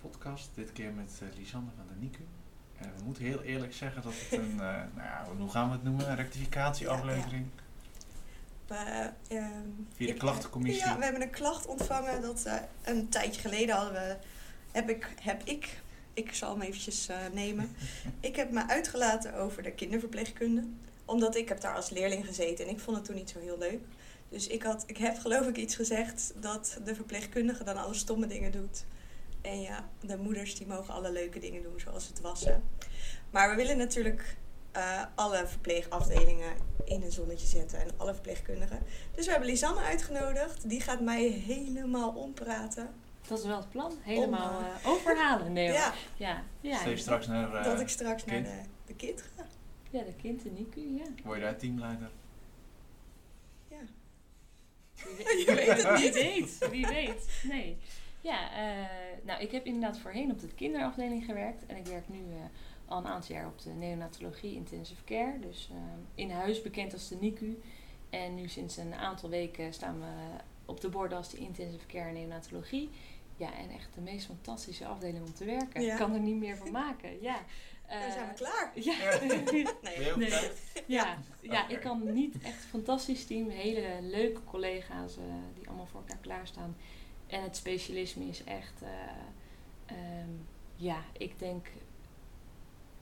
podcast. 0.00 0.48
Dit 0.54 0.72
keer 0.72 0.92
met 0.92 1.20
uh, 1.22 1.28
Lisanne 1.38 1.70
van 1.76 1.86
de 1.86 1.94
NICU. 2.04 2.24
En 2.78 2.92
we 2.96 3.04
moeten 3.04 3.24
heel 3.24 3.42
eerlijk 3.42 3.74
zeggen 3.74 4.02
dat 4.02 4.12
het 4.14 4.38
een, 4.38 4.50
uh, 4.52 4.58
nou 4.96 5.06
ja, 5.08 5.26
hoe 5.38 5.50
gaan 5.50 5.66
we 5.66 5.72
het 5.72 5.82
noemen? 5.82 6.10
Een 6.10 6.16
rectificatieaflevering. 6.16 7.46
We, 8.66 9.10
ehm, 9.28 9.50
Via 9.94 10.06
de 10.06 10.12
ik- 10.12 10.18
klachtencommissie. 10.18 10.84
Ja, 10.86 10.98
we 10.98 11.04
hebben 11.04 11.22
een 11.22 11.30
klacht 11.30 11.66
ontvangen. 11.66 12.20
Dat 12.22 12.42
eh, 12.44 12.54
een 12.84 13.08
tijdje 13.08 13.40
geleden 13.40 13.74
hadden 13.74 13.92
we, 13.92 14.16
heb 14.72 14.90
ik, 14.90 15.08
heb 15.20 15.42
ik, 15.44 15.80
ik 16.14 16.34
zal 16.34 16.50
hem 16.50 16.62
eventjes 16.62 17.08
eh, 17.08 17.16
nemen. 17.32 17.70
ik 18.20 18.36
heb 18.36 18.50
me 18.50 18.68
uitgelaten 18.68 19.34
over 19.34 19.62
de 19.62 19.72
kinderverpleegkunde. 19.72 20.64
Omdat 21.04 21.36
ik 21.36 21.48
heb 21.48 21.60
daar 21.60 21.74
als 21.74 21.90
leerling 21.90 22.26
gezeten 22.26 22.64
en 22.66 22.70
ik 22.70 22.80
vond 22.80 22.96
het 22.96 23.06
toen 23.06 23.14
niet 23.14 23.30
zo 23.30 23.38
heel 23.40 23.58
leuk. 23.58 23.80
Dus 24.28 24.46
ik, 24.46 24.62
had, 24.62 24.84
ik 24.86 24.96
heb 24.96 25.18
geloof 25.18 25.46
ik 25.46 25.56
iets 25.56 25.74
gezegd 25.74 26.32
dat 26.40 26.78
de 26.84 26.94
verpleegkundige 26.94 27.64
dan 27.64 27.76
alle 27.76 27.94
stomme 27.94 28.26
dingen 28.26 28.52
doet. 28.52 28.84
En 29.40 29.60
ja, 29.60 29.88
de 30.00 30.16
moeders 30.16 30.54
die 30.54 30.66
mogen 30.66 30.94
alle 30.94 31.12
leuke 31.12 31.38
dingen 31.38 31.62
doen, 31.62 31.80
zoals 31.80 32.08
het 32.08 32.20
wassen. 32.20 32.62
Maar 33.30 33.50
we 33.50 33.56
willen 33.56 33.76
natuurlijk 33.76 34.36
eh, 34.72 35.04
alle 35.14 35.46
verpleegafdelingen 35.46 36.52
in 36.84 37.02
een 37.02 37.12
zonnetje 37.12 37.46
zetten 37.46 37.80
en 37.80 37.90
alle 37.96 38.14
verpleegkundigen. 38.14 38.78
Dus 39.14 39.24
we 39.24 39.30
hebben 39.30 39.48
Lisanne 39.48 39.80
uitgenodigd. 39.80 40.68
Die 40.68 40.80
gaat 40.80 41.00
mij 41.00 41.28
helemaal 41.28 42.10
ompraten. 42.10 42.90
Dat 43.28 43.38
is 43.38 43.44
wel 43.44 43.56
het 43.56 43.70
plan. 43.70 43.92
Helemaal 44.00 44.58
Om, 44.58 44.64
eh, 44.64 44.88
overhalen. 44.90 45.52
Nee. 45.52 45.72
Ja, 45.72 45.92
ja. 46.16 46.42
ja. 46.60 46.78
Steeds 46.78 47.02
straks 47.02 47.26
naar 47.26 47.54
eh, 47.54 47.64
dat 47.64 47.80
ik 47.80 47.88
straks 47.88 48.24
kind. 48.24 48.46
naar 48.46 48.62
de, 48.62 48.68
de 48.86 48.94
kind 48.94 49.22
ga. 49.36 49.46
Ja, 49.90 50.02
de 50.02 50.14
kind 50.14 50.46
en 50.46 50.54
Niku, 50.54 50.80
ja. 50.80 51.24
word 51.24 51.36
je 51.38 51.44
daar 51.44 51.56
teamleider. 51.56 52.10
Ja. 53.68 53.80
Wie 54.94 55.38
Je 55.46 55.54
weet 55.54 55.82
het 55.82 55.98
niet. 56.02 56.12
Wie 56.12 56.22
weet, 56.22 56.70
wie 56.70 56.86
weet. 56.86 57.28
Nee. 57.42 57.78
Ja, 58.20 58.52
eh, 58.52 58.86
nou, 59.22 59.42
ik 59.42 59.50
heb 59.50 59.64
inderdaad 59.64 59.98
voorheen 59.98 60.30
op 60.30 60.40
de 60.40 60.54
kinderafdeling 60.54 61.24
gewerkt. 61.24 61.66
En 61.66 61.76
ik 61.76 61.86
werk 61.86 62.08
nu 62.08 62.18
eh, 62.18 62.36
al 62.86 62.98
een 62.98 63.06
aantal 63.06 63.34
jaar 63.34 63.46
op 63.46 63.62
de 63.62 63.70
neonatologie 63.70 64.54
intensive 64.54 65.04
care. 65.04 65.38
Dus 65.40 65.70
eh, 65.72 65.76
in 66.14 66.30
huis 66.30 66.62
bekend 66.62 66.92
als 66.92 67.08
de 67.08 67.16
NICU. 67.20 67.60
En 68.10 68.34
nu 68.34 68.48
sinds 68.48 68.76
een 68.76 68.94
aantal 68.94 69.28
weken 69.28 69.72
staan 69.72 70.00
we 70.00 70.06
op 70.64 70.80
de 70.80 70.88
borden 70.88 71.18
als 71.18 71.30
de 71.30 71.36
intensive 71.36 71.86
care 71.86 72.12
neonatologie. 72.12 72.90
Ja, 73.36 73.54
en 73.54 73.70
echt 73.70 73.94
de 73.94 74.00
meest 74.00 74.26
fantastische 74.26 74.86
afdeling 74.86 75.26
om 75.26 75.34
te 75.34 75.44
werken. 75.44 75.82
Ja. 75.82 75.92
Ik 75.92 75.98
kan 75.98 76.14
er 76.14 76.20
niet 76.20 76.36
meer 76.36 76.56
van 76.56 76.70
maken. 76.70 77.22
Ja. 77.22 77.36
Dan 77.88 78.12
zijn 78.12 78.28
we 78.28 78.34
klaar. 78.44 78.70
Ja. 78.74 79.20
Nee. 79.82 80.16
Nee. 80.16 80.50
Ja, 80.86 81.18
ja 81.40 81.62
Oké. 81.62 81.72
ik 81.72 81.80
kan 81.80 82.12
niet 82.12 82.34
echt 82.42 82.62
een 82.62 82.68
fantastisch 82.68 83.26
team. 83.26 83.48
Hele 83.48 83.98
leuke 84.02 84.44
collega's 84.44 85.16
eh, 85.16 85.22
die 85.54 85.68
allemaal 85.68 85.86
voor 85.86 86.00
elkaar 86.00 86.18
klaarstaan. 86.20 86.76
En 87.28 87.42
het 87.42 87.56
specialisme 87.56 88.24
is 88.24 88.44
echt, 88.44 88.82
eh, 88.82 88.88
ehm, 89.86 90.28
ja, 90.76 91.02
ik 91.18 91.38
denk 91.38 91.66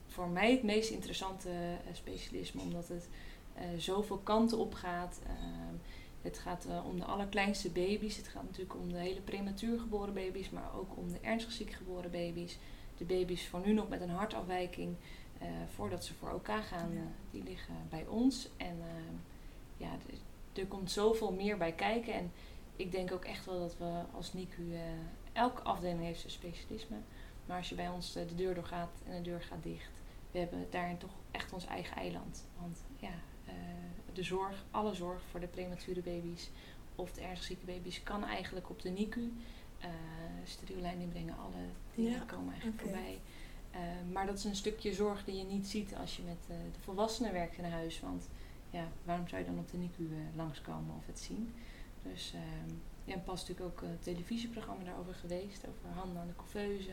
voor 0.07 0.27
mij 0.27 0.51
het 0.51 0.63
meest 0.63 0.89
interessante 0.89 1.49
eh, 1.49 1.93
specialisme. 1.93 2.61
Omdat 2.61 2.87
het 2.87 3.09
eh, 3.55 3.63
zoveel 3.77 4.17
kanten 4.17 4.57
op 4.57 4.73
gaat. 4.73 5.19
Ehm, 5.27 5.75
het 6.21 6.37
gaat 6.39 6.67
om 6.85 6.99
de 6.99 7.05
allerkleinste 7.05 7.69
baby's. 7.69 8.17
Het 8.17 8.27
gaat 8.27 8.43
natuurlijk 8.43 8.75
om 8.75 8.91
de 8.91 8.97
hele 8.99 9.21
prematuur 9.21 9.79
geboren 9.79 10.13
baby's. 10.13 10.49
Maar 10.49 10.75
ook 10.75 10.97
om 10.97 11.11
de 11.11 11.19
ernstig 11.21 11.51
ziek 11.53 11.71
geboren 11.71 12.11
baby's. 12.11 12.57
De 12.97 13.05
baby's 13.05 13.47
voor 13.47 13.61
nu 13.65 13.73
nog 13.73 13.89
met 13.89 14.01
een 14.01 14.09
hartafwijking. 14.09 14.95
voordat 15.75 16.05
ze 16.05 16.13
voor 16.13 16.29
elkaar 16.29 16.63
gaan, 16.63 16.93
Ja. 16.93 17.01
die 17.31 17.43
liggen 17.43 17.75
bij 17.89 18.05
ons. 18.07 18.49
En 18.57 18.77
ehm, 18.81 19.13
ja, 19.77 19.91
er- 19.91 20.61
er 20.61 20.67
komt 20.67 20.91
zoveel 20.91 21.31
meer 21.31 21.57
bij 21.57 21.71
kijken. 21.71 22.13
En 22.13 22.31
ik 22.77 22.91
denk 22.91 23.11
ook 23.11 23.25
echt 23.25 23.45
wel 23.45 23.59
dat 23.59 23.77
we 23.77 24.01
als 24.13 24.33
NICU, 24.33 24.73
eh, 24.73 24.81
elke 25.33 25.61
afdeling 25.61 26.01
heeft 26.01 26.19
zijn 26.19 26.31
specialisme. 26.31 26.97
Maar 27.45 27.57
als 27.57 27.69
je 27.69 27.75
bij 27.75 27.89
ons 27.89 28.15
eh, 28.15 28.27
de 28.27 28.35
deur 28.35 28.55
doorgaat 28.55 29.01
en 29.05 29.15
de 29.15 29.29
deur 29.29 29.41
gaat 29.41 29.63
dicht, 29.63 30.01
we 30.31 30.39
hebben 30.39 30.67
daarin 30.69 30.97
toch 30.97 31.13
echt 31.31 31.53
ons 31.53 31.65
eigen 31.65 31.95
eiland. 31.95 32.45
Want 32.59 32.83
ja, 32.99 33.13
eh, 33.45 33.53
de 34.13 34.23
zorg, 34.23 34.65
alle 34.71 34.93
zorg 34.93 35.21
voor 35.31 35.39
de 35.39 35.47
premature 35.47 36.01
baby's 36.01 36.49
of 36.95 37.11
de 37.11 37.21
ernstig 37.21 37.47
zieke 37.47 37.65
baby's 37.65 38.03
kan 38.03 38.23
eigenlijk 38.23 38.69
op 38.69 38.81
de 38.81 38.89
NICU. 38.89 39.33
Steriellijn 40.43 40.99
inbrengen, 40.99 41.37
alle 41.37 41.63
dingen 41.95 42.11
Ja, 42.11 42.19
komen 42.19 42.51
eigenlijk 42.51 42.81
voorbij. 42.81 43.19
Maar 44.11 44.25
dat 44.25 44.37
is 44.37 44.43
een 44.43 44.55
stukje 44.55 44.93
zorg 44.93 45.23
die 45.23 45.35
je 45.35 45.43
niet 45.43 45.67
ziet 45.67 45.95
als 45.95 46.17
je 46.17 46.23
met 46.23 46.37
de 46.47 46.79
volwassenen 46.79 47.33
werkt 47.33 47.57
in 47.57 47.63
huis. 47.63 47.99
Want 47.99 48.29
ja, 48.69 48.87
waarom 49.03 49.27
zou 49.27 49.41
je 49.41 49.47
dan 49.47 49.59
op 49.59 49.71
de 49.71 49.77
NICU 49.77 50.09
langskomen 50.35 50.95
of 50.95 51.05
het 51.05 51.19
zien? 51.19 51.53
Dus 52.13 52.33
ehm 52.33 52.75
ja, 53.07 53.13
en 53.13 53.23
pas 53.23 53.47
natuurlijk 53.47 53.67
ook 53.67 53.81
een 53.81 53.99
televisieprogramma 53.99 54.83
daarover 54.83 55.13
geweest, 55.13 55.65
over 55.67 55.99
handen 55.99 56.21
aan 56.21 56.27
de 56.27 56.35
couveuse. 56.35 56.91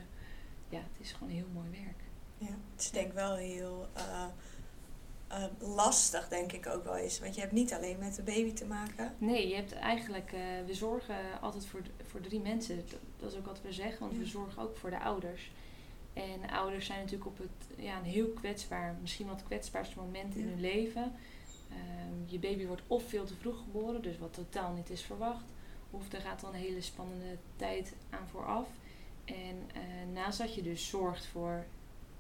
Ja, 0.69 0.79
het 0.79 1.01
is 1.01 1.13
gewoon 1.13 1.33
heel 1.33 1.49
mooi 1.53 1.69
werk. 1.71 2.03
Ja, 2.39 2.57
het 2.73 2.83
is 2.83 2.91
denk 2.91 3.07
ik 3.07 3.13
wel 3.13 3.35
heel 3.35 3.89
eh, 3.93 4.25
eh, 5.29 5.45
lastig, 5.59 6.29
denk 6.29 6.53
ik 6.53 6.67
ook 6.67 6.85
wel 6.85 6.97
eens. 6.97 7.21
Want 7.21 7.35
je 7.35 7.41
hebt 7.41 7.53
niet 7.53 7.73
alleen 7.73 7.99
met 7.99 8.15
de 8.15 8.23
baby 8.23 8.53
te 8.53 8.65
maken. 8.67 9.15
Nee, 9.19 9.49
je 9.49 9.55
hebt 9.55 9.73
eigenlijk, 9.73 10.33
eh, 10.33 10.41
we 10.67 10.75
zorgen 10.75 11.41
altijd 11.41 11.67
voor, 11.67 11.83
voor 12.07 12.21
drie 12.21 12.41
mensen. 12.41 12.85
Dat, 13.17 13.33
is 13.33 13.39
ook 13.39 13.47
wat 13.47 13.61
we 13.63 13.73
zeggen, 13.73 14.01
want 14.01 14.13
Ja. 14.13 14.19
we 14.19 14.27
zorgen 14.27 14.63
ook 14.63 14.77
voor 14.77 14.91
de 14.91 15.01
ouders. 15.01 15.53
En 16.13 16.51
ouders 16.51 16.87
zijn 16.87 16.99
natuurlijk 16.99 17.27
op 17.31 17.39
het, 17.39 17.79
ja, 17.79 17.99
een 17.99 18.05
heel 18.05 18.29
kwetsbaar, 18.29 18.97
misschien 19.01 19.27
wat 19.27 19.43
kwetsbaarste 19.43 19.99
moment 19.99 20.35
in 20.35 20.49
hun 20.49 20.61
leven. 20.61 21.13
Ehm, 21.75 22.33
je 22.33 22.39
baby 22.39 22.67
wordt 22.67 22.83
of 22.87 23.09
veel 23.09 23.25
te 23.25 23.35
vroeg 23.35 23.59
geboren, 23.59 24.03
dus 24.03 24.19
wat 24.19 24.35
totaal 24.35 24.73
niet 24.73 24.91
is 24.91 25.03
verwacht. 25.03 25.53
Of 25.91 26.13
er 26.13 26.21
gaat 26.21 26.41
dan 26.41 26.55
een 26.55 26.61
hele 26.61 26.81
spannende 26.81 27.37
tijd 27.57 27.95
aan 28.11 28.29
vooraf. 28.29 28.69
En 29.25 29.71
eh, 29.75 29.83
naast 30.13 30.39
dat 30.39 30.55
je 30.55 30.63
dus 30.63 30.89
zorgt 30.89 31.27
voor 31.27 31.65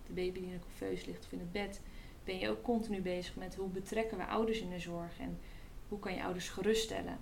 de 0.06 0.12
baby 0.12 0.38
die 0.38 0.48
in 0.48 0.52
de 0.52 0.64
couveuse 0.64 1.06
ligt 1.06 1.24
of 1.24 1.32
in 1.32 1.38
het 1.38 1.52
bed, 1.52 1.80
ben 2.24 2.38
je 2.38 2.50
ook 2.50 2.62
continu 2.62 3.00
bezig 3.00 3.36
met 3.36 3.54
hoe 3.54 3.68
betrekken 3.68 4.18
we 4.18 4.26
ouders 4.26 4.60
in 4.60 4.70
de 4.70 4.78
zorg 4.78 5.18
en 5.18 5.38
hoe 5.88 5.98
kan 5.98 6.14
je 6.14 6.22
ouders 6.22 6.48
geruststellen. 6.48 7.18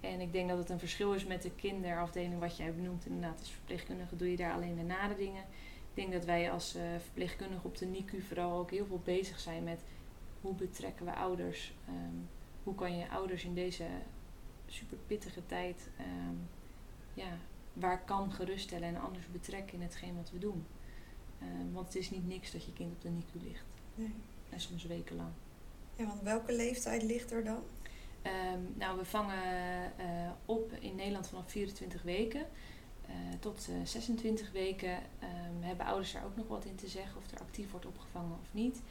En 0.00 0.20
ik 0.20 0.32
denk 0.32 0.48
dat 0.48 0.58
het 0.58 0.70
een 0.70 0.78
verschil 0.78 1.14
is 1.14 1.24
met 1.24 1.42
de 1.42 1.50
kinderafdeling, 1.50 2.38
wat 2.40 2.56
jij 2.56 2.74
benoemt 2.74 3.06
inderdaad. 3.06 3.38
Als 3.38 3.50
verpleegkundige 3.50 4.16
doe 4.16 4.30
je 4.30 4.36
daar 4.36 4.52
alleen 4.52 4.76
de 4.76 4.82
nare 4.82 5.16
dingen. 5.16 5.42
Ik 5.90 6.02
denk 6.02 6.12
dat 6.12 6.24
wij 6.24 6.50
als 6.50 6.74
eh 6.74 6.82
verpleegkundige 7.02 7.66
op 7.66 7.78
de 7.78 7.86
NICU 7.86 8.22
vooral 8.22 8.58
ook 8.58 8.70
heel 8.70 8.86
veel 8.86 9.00
bezig 9.04 9.40
zijn 9.40 9.64
met 9.64 9.80
hoe 10.44 10.54
betrekken 10.54 11.06
we 11.06 11.14
ouders. 11.14 11.74
Ehm, 11.86 12.16
hoe 12.62 12.74
kan 12.74 12.96
je 12.96 13.10
ouders 13.10 13.44
in 13.44 13.54
deze 13.54 13.86
super 14.66 14.96
pittige 15.06 15.46
tijd, 15.46 15.88
ehm, 15.96 16.36
ja, 17.14 17.38
waar 17.72 18.04
kan 18.04 18.32
geruststellen 18.32 18.88
en 18.88 19.00
anders 19.00 19.30
betrekken 19.30 19.74
in 19.74 19.82
hetgeen 19.82 20.16
wat 20.16 20.30
we 20.30 20.38
doen. 20.38 20.66
Ehm, 21.40 21.72
want 21.72 21.86
het 21.86 21.96
is 21.96 22.10
niet 22.10 22.26
niks 22.26 22.52
dat 22.52 22.64
je 22.64 22.72
kind 22.72 22.92
op 22.92 23.00
de 23.00 23.08
NICU 23.08 23.38
ligt. 23.38 23.64
Nee. 23.94 24.14
En 24.50 24.60
soms 24.60 24.84
wekenlang. 24.84 25.32
Ja, 25.96 26.06
want 26.06 26.20
welke 26.20 26.52
leeftijd 26.52 27.02
ligt 27.02 27.30
er 27.30 27.44
dan? 27.44 27.62
Nou, 28.74 28.98
we 28.98 29.04
vangen 29.04 29.42
eh, 29.98 30.30
op 30.44 30.72
in 30.72 30.94
Nederland 30.94 31.28
vanaf 31.28 31.50
24 31.50 32.02
weken 32.02 32.46
eh, 33.06 33.14
tot 33.40 33.68
eh, 33.70 33.86
26 33.86 34.52
weken. 34.52 34.98
Ehm, 35.18 35.60
hebben 35.60 35.86
ouders 35.86 36.12
daar 36.12 36.24
ook 36.24 36.36
nog 36.36 36.48
wat 36.48 36.64
in 36.64 36.74
te 36.74 36.88
zeggen 36.88 37.16
of 37.16 37.30
er 37.30 37.40
actief 37.40 37.70
wordt 37.70 37.86
opgevangen 37.86 38.38
of 38.40 38.48
niet. 38.50 38.82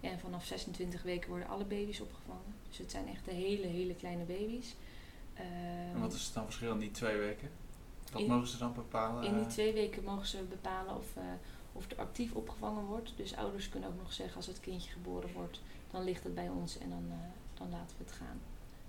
En 0.00 0.18
vanaf 0.18 0.44
26 0.44 1.02
weken 1.02 1.28
worden 1.28 1.48
alle 1.48 1.64
baby's 1.64 2.00
opgevangen. 2.00 2.54
Dus 2.68 2.78
het 2.78 2.90
zijn 2.90 3.08
echt 3.08 3.24
de 3.24 3.30
hele, 3.32 3.66
hele 3.66 3.94
kleine 3.94 4.24
baby's. 4.24 4.74
Ehm, 5.34 5.46
En 5.94 6.00
wat 6.00 6.12
is 6.12 6.24
het 6.24 6.34
dan 6.34 6.44
verschil 6.44 6.72
in 6.72 6.78
die 6.78 6.90
twee 6.90 7.16
weken? 7.16 7.50
Wat 8.12 8.20
In- 8.22 8.28
mogen 8.28 8.48
ze 8.48 8.58
dan 8.58 8.72
bepalen? 8.74 9.24
in 9.24 9.34
die 9.38 9.46
twee 9.46 9.72
weken 9.72 10.04
mogen 10.04 10.26
ze 10.26 10.42
bepalen 10.42 10.96
of, 10.96 11.16
eh, 11.16 11.22
of 11.72 11.90
er 11.90 11.96
actief 11.98 12.32
opgevangen 12.32 12.84
wordt. 12.84 13.12
Dus 13.16 13.36
ouders 13.36 13.68
kunnen 13.68 13.88
ook 13.88 13.96
nog 14.02 14.12
zeggen 14.12 14.36
als 14.36 14.46
het 14.46 14.60
kindje 14.60 14.90
geboren 14.90 15.32
wordt, 15.32 15.60
dan 15.90 16.04
ligt 16.04 16.24
het 16.24 16.34
bij 16.34 16.48
ons 16.48 16.78
en 16.78 16.90
dan, 16.90 17.04
eh, 17.10 17.58
dan 17.58 17.70
laten 17.70 17.96
we 17.98 18.04
het 18.04 18.12
gaan. 18.12 18.40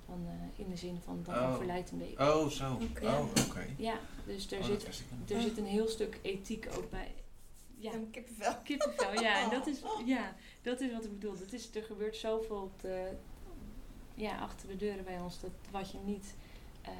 Dan 0.05 0.25
eh, 0.27 0.59
in 0.65 0.69
de 0.69 0.77
zin 0.77 0.99
van 1.03 1.19
dan 1.23 1.35
Oh. 1.35 1.53
overlijdt 1.53 1.91
een 1.91 1.97
baby. 1.97 2.21
Oh, 2.21 2.47
zo. 2.47 2.73
Oké. 2.73 3.05
Oh, 3.05 3.25
oké. 3.47 3.65
Ja, 3.77 3.99
dus 4.25 4.51
er, 4.51 4.59
Oh, 4.59 4.65
zit, 4.65 5.03
er 5.27 5.41
zit 5.41 5.57
een 5.57 5.65
heel 5.65 5.87
stuk 5.87 6.19
ethiek 6.21 6.67
ook 6.77 6.89
bij. 6.89 7.11
Ja, 7.81 7.91
Ja, 7.91 7.97
kippenvel. 8.11 8.53
kippenvel. 8.63 9.21
Ja, 9.21 9.43
en 9.43 9.49
dat 9.49 9.67
is, 9.67 9.81
ja, 10.05 10.35
dat 10.61 10.79
is 10.81 10.91
wat 10.91 11.03
ik 11.05 11.11
bedoel. 11.19 11.37
Het 11.39 11.53
is, 11.53 11.75
er 11.75 11.83
gebeurt 11.83 12.15
zoveel 12.15 12.61
op 12.61 12.79
de, 12.81 13.11
ja, 14.15 14.37
achter 14.37 14.67
de 14.67 14.75
deuren 14.75 15.03
bij 15.03 15.19
ons. 15.19 15.39
Dat 15.39 15.51
wat 15.71 15.91
je 15.91 15.97
niet 16.05 16.35
eh, 16.81 16.91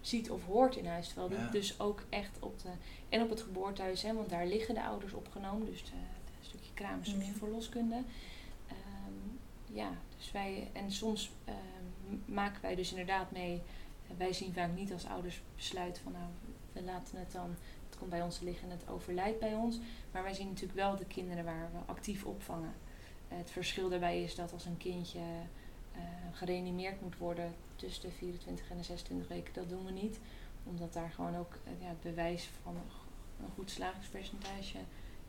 ziet 0.00 0.30
of 0.30 0.44
hoort 0.44 0.76
in 0.76 0.86
huis. 0.86 1.06
Terwijl 1.08 1.30
Ja. 1.32 1.42
dit 1.42 1.52
dus 1.52 1.80
ook 1.80 2.02
echt 2.08 2.38
op 2.40 2.58
de... 2.62 2.68
En 3.08 3.22
op 3.22 3.30
het 3.30 3.40
geboortehuis, 3.42 4.02
hè, 4.02 4.14
want 4.14 4.28
daar 4.30 4.46
liggen 4.46 4.74
de 4.74 4.82
ouders 4.84 5.12
opgenomen. 5.12 5.66
Dus 5.66 5.84
de, 5.84 5.90
een 5.92 6.44
stukje 6.44 6.70
kraam, 6.74 6.98
een 6.98 7.06
stukje 7.06 7.26
Ja. 7.26 7.32
verloskunde. 7.38 8.02
Ehm, 8.68 9.76
ja, 9.76 9.90
dus 10.16 10.32
wij... 10.32 10.70
En 10.72 10.92
soms 10.92 11.30
ehm, 11.44 12.34
maken 12.34 12.62
wij 12.62 12.74
dus 12.74 12.90
inderdaad 12.90 13.30
mee... 13.30 13.54
eh, 14.08 14.16
wij 14.16 14.32
zien 14.32 14.52
vaak 14.54 14.74
niet 14.74 14.92
als 14.92 15.06
ouders 15.06 15.40
besluiten 15.56 16.02
van... 16.02 16.12
Nou, 16.12 16.24
we 16.72 16.82
laten 16.82 17.18
het 17.18 17.32
dan... 17.32 17.56
Het 17.94 18.02
komt 18.02 18.14
bij 18.14 18.22
ons 18.24 18.38
te 18.38 18.44
liggen 18.44 18.70
en 18.70 18.76
het 18.76 18.88
overlijdt 18.88 19.38
bij 19.38 19.54
ons. 19.54 19.78
Maar 20.12 20.22
wij 20.22 20.34
zien 20.34 20.46
natuurlijk 20.48 20.74
wel 20.78 20.96
de 20.96 21.04
kinderen 21.04 21.44
waar 21.44 21.68
we 21.72 21.92
actief 21.92 22.24
opvangen. 22.24 22.72
Het 23.28 23.50
verschil 23.50 23.88
daarbij 23.88 24.22
is 24.22 24.34
dat 24.34 24.52
als 24.52 24.64
een 24.64 24.76
kindje 24.76 25.18
eh, 25.92 26.00
gereanimeerd 26.32 27.00
moet 27.00 27.16
worden 27.18 27.54
tussen 27.76 28.02
de 28.02 28.10
24 28.10 28.70
en 28.70 28.76
de 28.76 28.82
26 28.82 29.28
weken, 29.28 29.54
dat 29.54 29.68
doen 29.68 29.84
we 29.84 29.90
niet. 29.92 30.18
Omdat 30.64 30.92
daar 30.92 31.10
gewoon 31.10 31.36
ook 31.36 31.58
eh, 31.64 31.80
ja, 31.80 31.88
het 31.88 32.00
bewijs 32.00 32.48
van 32.62 32.76
een, 32.76 33.50
goed 33.54 33.70
slagingspercentage 33.70 34.78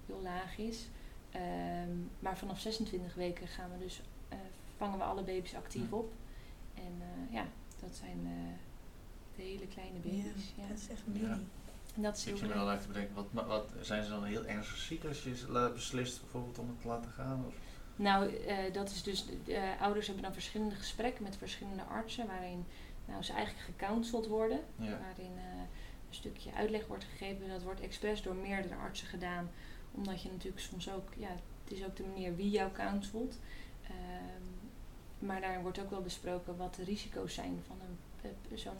heel 0.05 0.19
laag 0.23 0.57
is. 0.57 0.87
Ehm, 1.31 1.91
maar 2.19 2.37
vanaf 2.37 2.59
26 2.59 3.13
weken 3.13 3.47
gaan 3.47 3.71
we 3.71 3.77
dus, 3.83 4.01
eh, 4.29 4.37
vangen 4.77 4.97
we 4.97 5.03
alle 5.03 5.23
baby's 5.23 5.53
actief 5.55 5.89
Ja. 5.89 5.97
op. 5.97 6.13
En 6.73 6.93
eh, 7.01 7.33
ja, 7.33 7.45
dat 7.81 7.95
zijn 7.95 8.19
eh, 8.23 8.53
de 9.35 9.41
hele 9.41 9.67
kleine 9.67 9.99
baby's. 9.99 10.53
Ja. 10.57 10.67
dat 10.67 10.77
is 10.77 10.89
echt 10.89 11.07
mini. 11.07 11.25
Ja. 11.25 11.39
Dat 11.95 12.17
is 12.17 12.25
Ik 12.25 12.37
zit 12.37 12.47
me 12.47 12.53
wel 12.53 12.69
uit 12.69 12.81
te 12.81 12.87
bedenken, 12.87 13.15
wat, 13.15 13.45
wat, 13.45 13.69
zijn 13.81 14.03
ze 14.03 14.09
dan 14.09 14.23
heel 14.23 14.45
ernstig 14.45 14.77
ziek 14.77 15.05
als 15.05 15.23
je 15.23 15.71
beslist 15.73 16.21
bijvoorbeeld 16.21 16.59
om 16.59 16.67
het 16.67 16.81
te 16.81 16.87
laten 16.87 17.11
gaan? 17.11 17.43
Of? 17.47 17.53
Nou, 17.95 18.35
eh, 18.35 18.73
dat 18.73 18.89
is 18.89 19.03
dus, 19.03 19.25
de 19.45 19.73
ouders 19.79 20.05
hebben 20.05 20.23
dan 20.23 20.33
verschillende 20.33 20.75
gesprekken 20.75 21.23
met 21.23 21.37
verschillende 21.37 21.83
artsen, 21.83 22.27
waarin 22.27 22.65
nou, 23.05 23.23
ze 23.23 23.33
eigenlijk 23.33 23.65
gecounseld 23.65 24.27
worden. 24.27 24.59
Ja. 24.75 24.99
Waarin 24.99 25.37
eh, 25.37 25.59
een 26.07 26.15
stukje 26.15 26.53
uitleg 26.53 26.87
wordt 26.87 27.03
gegeven. 27.03 27.47
Dat 27.47 27.63
wordt 27.63 27.81
expres 27.81 28.21
door 28.21 28.35
meerdere 28.35 28.75
artsen 28.75 29.07
gedaan. 29.07 29.49
Omdat 29.91 30.21
je 30.21 30.31
natuurlijk 30.31 30.61
soms 30.61 30.91
ook, 30.91 31.09
ja, 31.17 31.29
het 31.63 31.73
is 31.73 31.85
ook 31.85 31.95
de 31.95 32.03
manier 32.03 32.35
wie 32.35 32.49
jou 32.49 32.71
counselt. 32.71 33.39
Ehm, 33.83 35.25
maar 35.25 35.41
daarin 35.41 35.61
wordt 35.61 35.79
ook 35.79 35.89
wel 35.89 36.01
besproken 36.01 36.57
wat 36.57 36.75
de 36.75 36.83
risico's 36.83 37.33
zijn 37.33 37.63
van 37.67 37.77
een 37.81 37.97
zo'n 38.53 38.73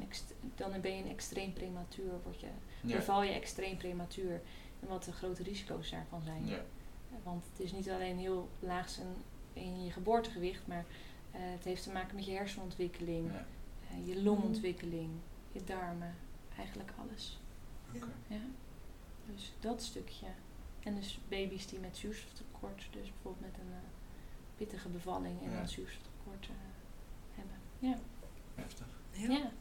dan 0.56 0.82
ben 0.82 0.96
je 0.98 1.04
een 1.04 1.10
extreem 1.10 1.54
prematuur, 1.54 2.12
word 2.24 2.40
je, 2.40 2.48
Ja. 2.82 2.96
beval 2.96 3.24
je 3.24 3.32
extreem 3.32 3.78
prematuur 3.78 4.42
en 4.80 4.88
wat 4.88 5.04
de 5.04 5.12
grote 5.12 5.44
risico's 5.44 5.90
daarvan 5.92 6.22
zijn. 6.22 6.46
Ja. 6.48 6.62
Want 7.24 7.44
het 7.52 7.60
is 7.60 7.72
niet 7.72 7.90
alleen 7.90 8.18
heel 8.18 8.50
laag 8.60 8.90
zijn 8.90 9.08
in 9.54 9.84
je 9.84 9.92
geboortegewicht, 9.92 10.68
maar 10.68 10.86
eh, 11.32 11.40
het 11.42 11.64
heeft 11.64 11.84
te 11.84 11.92
maken 11.92 12.16
met 12.16 12.26
je 12.26 12.32
hersenontwikkeling, 12.32 13.32
Ja. 13.32 13.46
eh, 13.90 14.08
je 14.08 14.22
longontwikkeling, 14.24 15.10
je 15.52 15.64
darmen, 15.64 16.16
eigenlijk 16.58 16.92
alles. 17.00 17.40
Ja. 17.92 18.00
Ja. 18.28 18.42
Dus 19.34 19.54
dat 19.60 19.82
stukje. 19.84 20.28
En 20.84 20.96
dus 20.96 21.20
baby's 21.28 21.68
die 21.68 21.80
met 21.80 21.98
zuurstoftekort, 21.98 22.88
dus 22.92 23.12
bijvoorbeeld 23.12 23.46
met 23.52 23.60
een 23.62 23.72
eh, 23.74 23.80
pittige 24.58 24.90
bevalling 24.90 25.42
en 25.44 25.50
Ja. 25.52 25.58
dan 25.58 25.68
zuurstoftekort 25.68 26.46
eh, 26.46 26.52
hebben. 27.36 27.56
Ja. 27.80 27.98
Ja. 29.30 29.38
ja. 29.38 29.52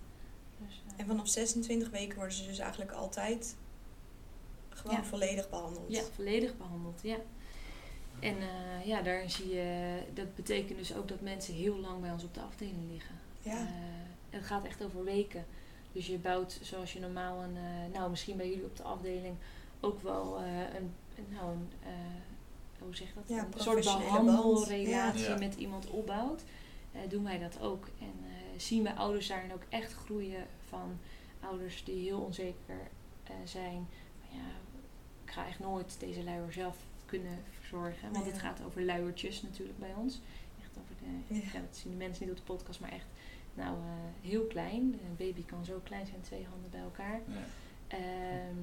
Dus, 0.66 0.82
eh, 0.86 0.92
En 1.00 1.06
vanaf 1.06 1.28
26 1.28 1.90
weken 1.90 2.16
worden 2.16 2.36
ze 2.36 2.46
dus 2.46 2.58
eigenlijk 2.58 2.92
altijd 2.92 3.56
gewoon 4.68 4.96
Ja. 4.96 5.04
volledig 5.04 5.50
behandeld. 5.50 5.92
Ja, 5.92 6.02
volledig 6.14 6.56
behandeld, 6.56 7.00
ja. 7.02 7.16
En 8.20 8.36
eh, 8.38 8.86
ja, 8.86 9.02
daar 9.02 9.30
zie 9.30 9.48
je, 9.54 9.98
dat 10.14 10.34
betekent 10.34 10.78
dus 10.78 10.94
ook 10.94 11.08
dat 11.08 11.20
mensen 11.20 11.54
heel 11.54 11.76
lang 11.76 12.00
bij 12.00 12.10
ons 12.12 12.24
op 12.24 12.34
de 12.34 12.40
afdeling 12.40 12.90
liggen. 12.92 13.14
Ja. 13.42 13.52
Eh, 13.58 13.66
het 14.30 14.44
gaat 14.44 14.64
echt 14.64 14.84
over 14.84 15.04
weken. 15.04 15.44
Dus 15.92 16.06
je 16.06 16.18
bouwt 16.18 16.58
zoals 16.62 16.92
je 16.92 17.00
normaal 17.00 17.42
een, 17.42 17.56
eh, 17.56 17.92
nou 17.98 18.10
misschien 18.10 18.36
bij 18.36 18.48
jullie 18.48 18.64
op 18.64 18.76
de 18.76 18.82
afdeling 18.82 19.36
ook 19.80 20.02
wel 20.02 20.38
eh, 20.38 20.44
een, 20.74 20.94
een- 21.16 21.26
nou 21.34 21.50
een, 21.52 21.68
eh, 21.82 21.88
hoe 22.78 22.96
zeg 22.96 23.08
je 23.08 23.14
dat? 23.14 23.24
Ja, 23.26 23.46
een 23.54 23.60
soort 23.60 23.84
behandelrelatie. 23.84 25.28
Ja. 25.28 25.38
met 25.38 25.54
iemand 25.54 25.90
opbouwt. 25.90 26.42
Eh, 26.92 27.00
doen 27.08 27.24
wij 27.24 27.38
dat 27.38 27.60
ook. 27.60 27.86
En 28.00 28.12
zien 28.56 28.82
we 28.82 28.94
ouders 28.94 29.26
daarin 29.28 29.52
ook 29.52 29.62
echt 29.68 29.92
groeien 29.94 30.46
van 30.68 30.98
ouders 31.40 31.84
die 31.84 32.02
heel 32.04 32.20
onzeker 32.20 32.88
eh, 33.24 33.34
zijn. 33.44 33.86
Van, 34.20 34.38
ja, 34.38 34.44
ik 35.24 35.30
ga 35.30 35.46
echt 35.46 35.58
nooit 35.58 36.00
deze 36.00 36.24
luier 36.24 36.52
zelf 36.52 36.76
kunnen 37.06 37.38
verzorgen. 37.50 38.12
Want 38.12 38.24
het 38.26 38.34
Ja. 38.34 38.40
gaat 38.40 38.62
over 38.62 38.84
luiertjes 38.84 39.42
natuurlijk 39.42 39.78
bij 39.78 39.94
ons. 39.94 40.20
Echt 40.60 40.70
over 40.82 40.94
de, 40.98 41.34
Ja. 41.34 41.40
ja, 41.52 41.60
dat 41.60 41.76
zien 41.76 41.92
de 41.92 41.98
mensen 41.98 42.22
niet 42.26 42.32
op 42.38 42.46
de 42.46 42.52
podcast, 42.52 42.80
maar 42.80 42.92
echt 42.92 43.06
nou, 43.54 43.76
eh, 43.76 44.28
heel 44.30 44.44
klein. 44.46 44.82
Een 44.82 45.16
baby 45.16 45.44
kan 45.44 45.64
zo 45.64 45.80
klein 45.84 46.06
zijn, 46.06 46.20
twee 46.20 46.46
handen 46.50 46.70
bij 46.70 46.80
elkaar. 46.80 47.20
Ja. 47.28 47.44
Ehm, 47.88 48.56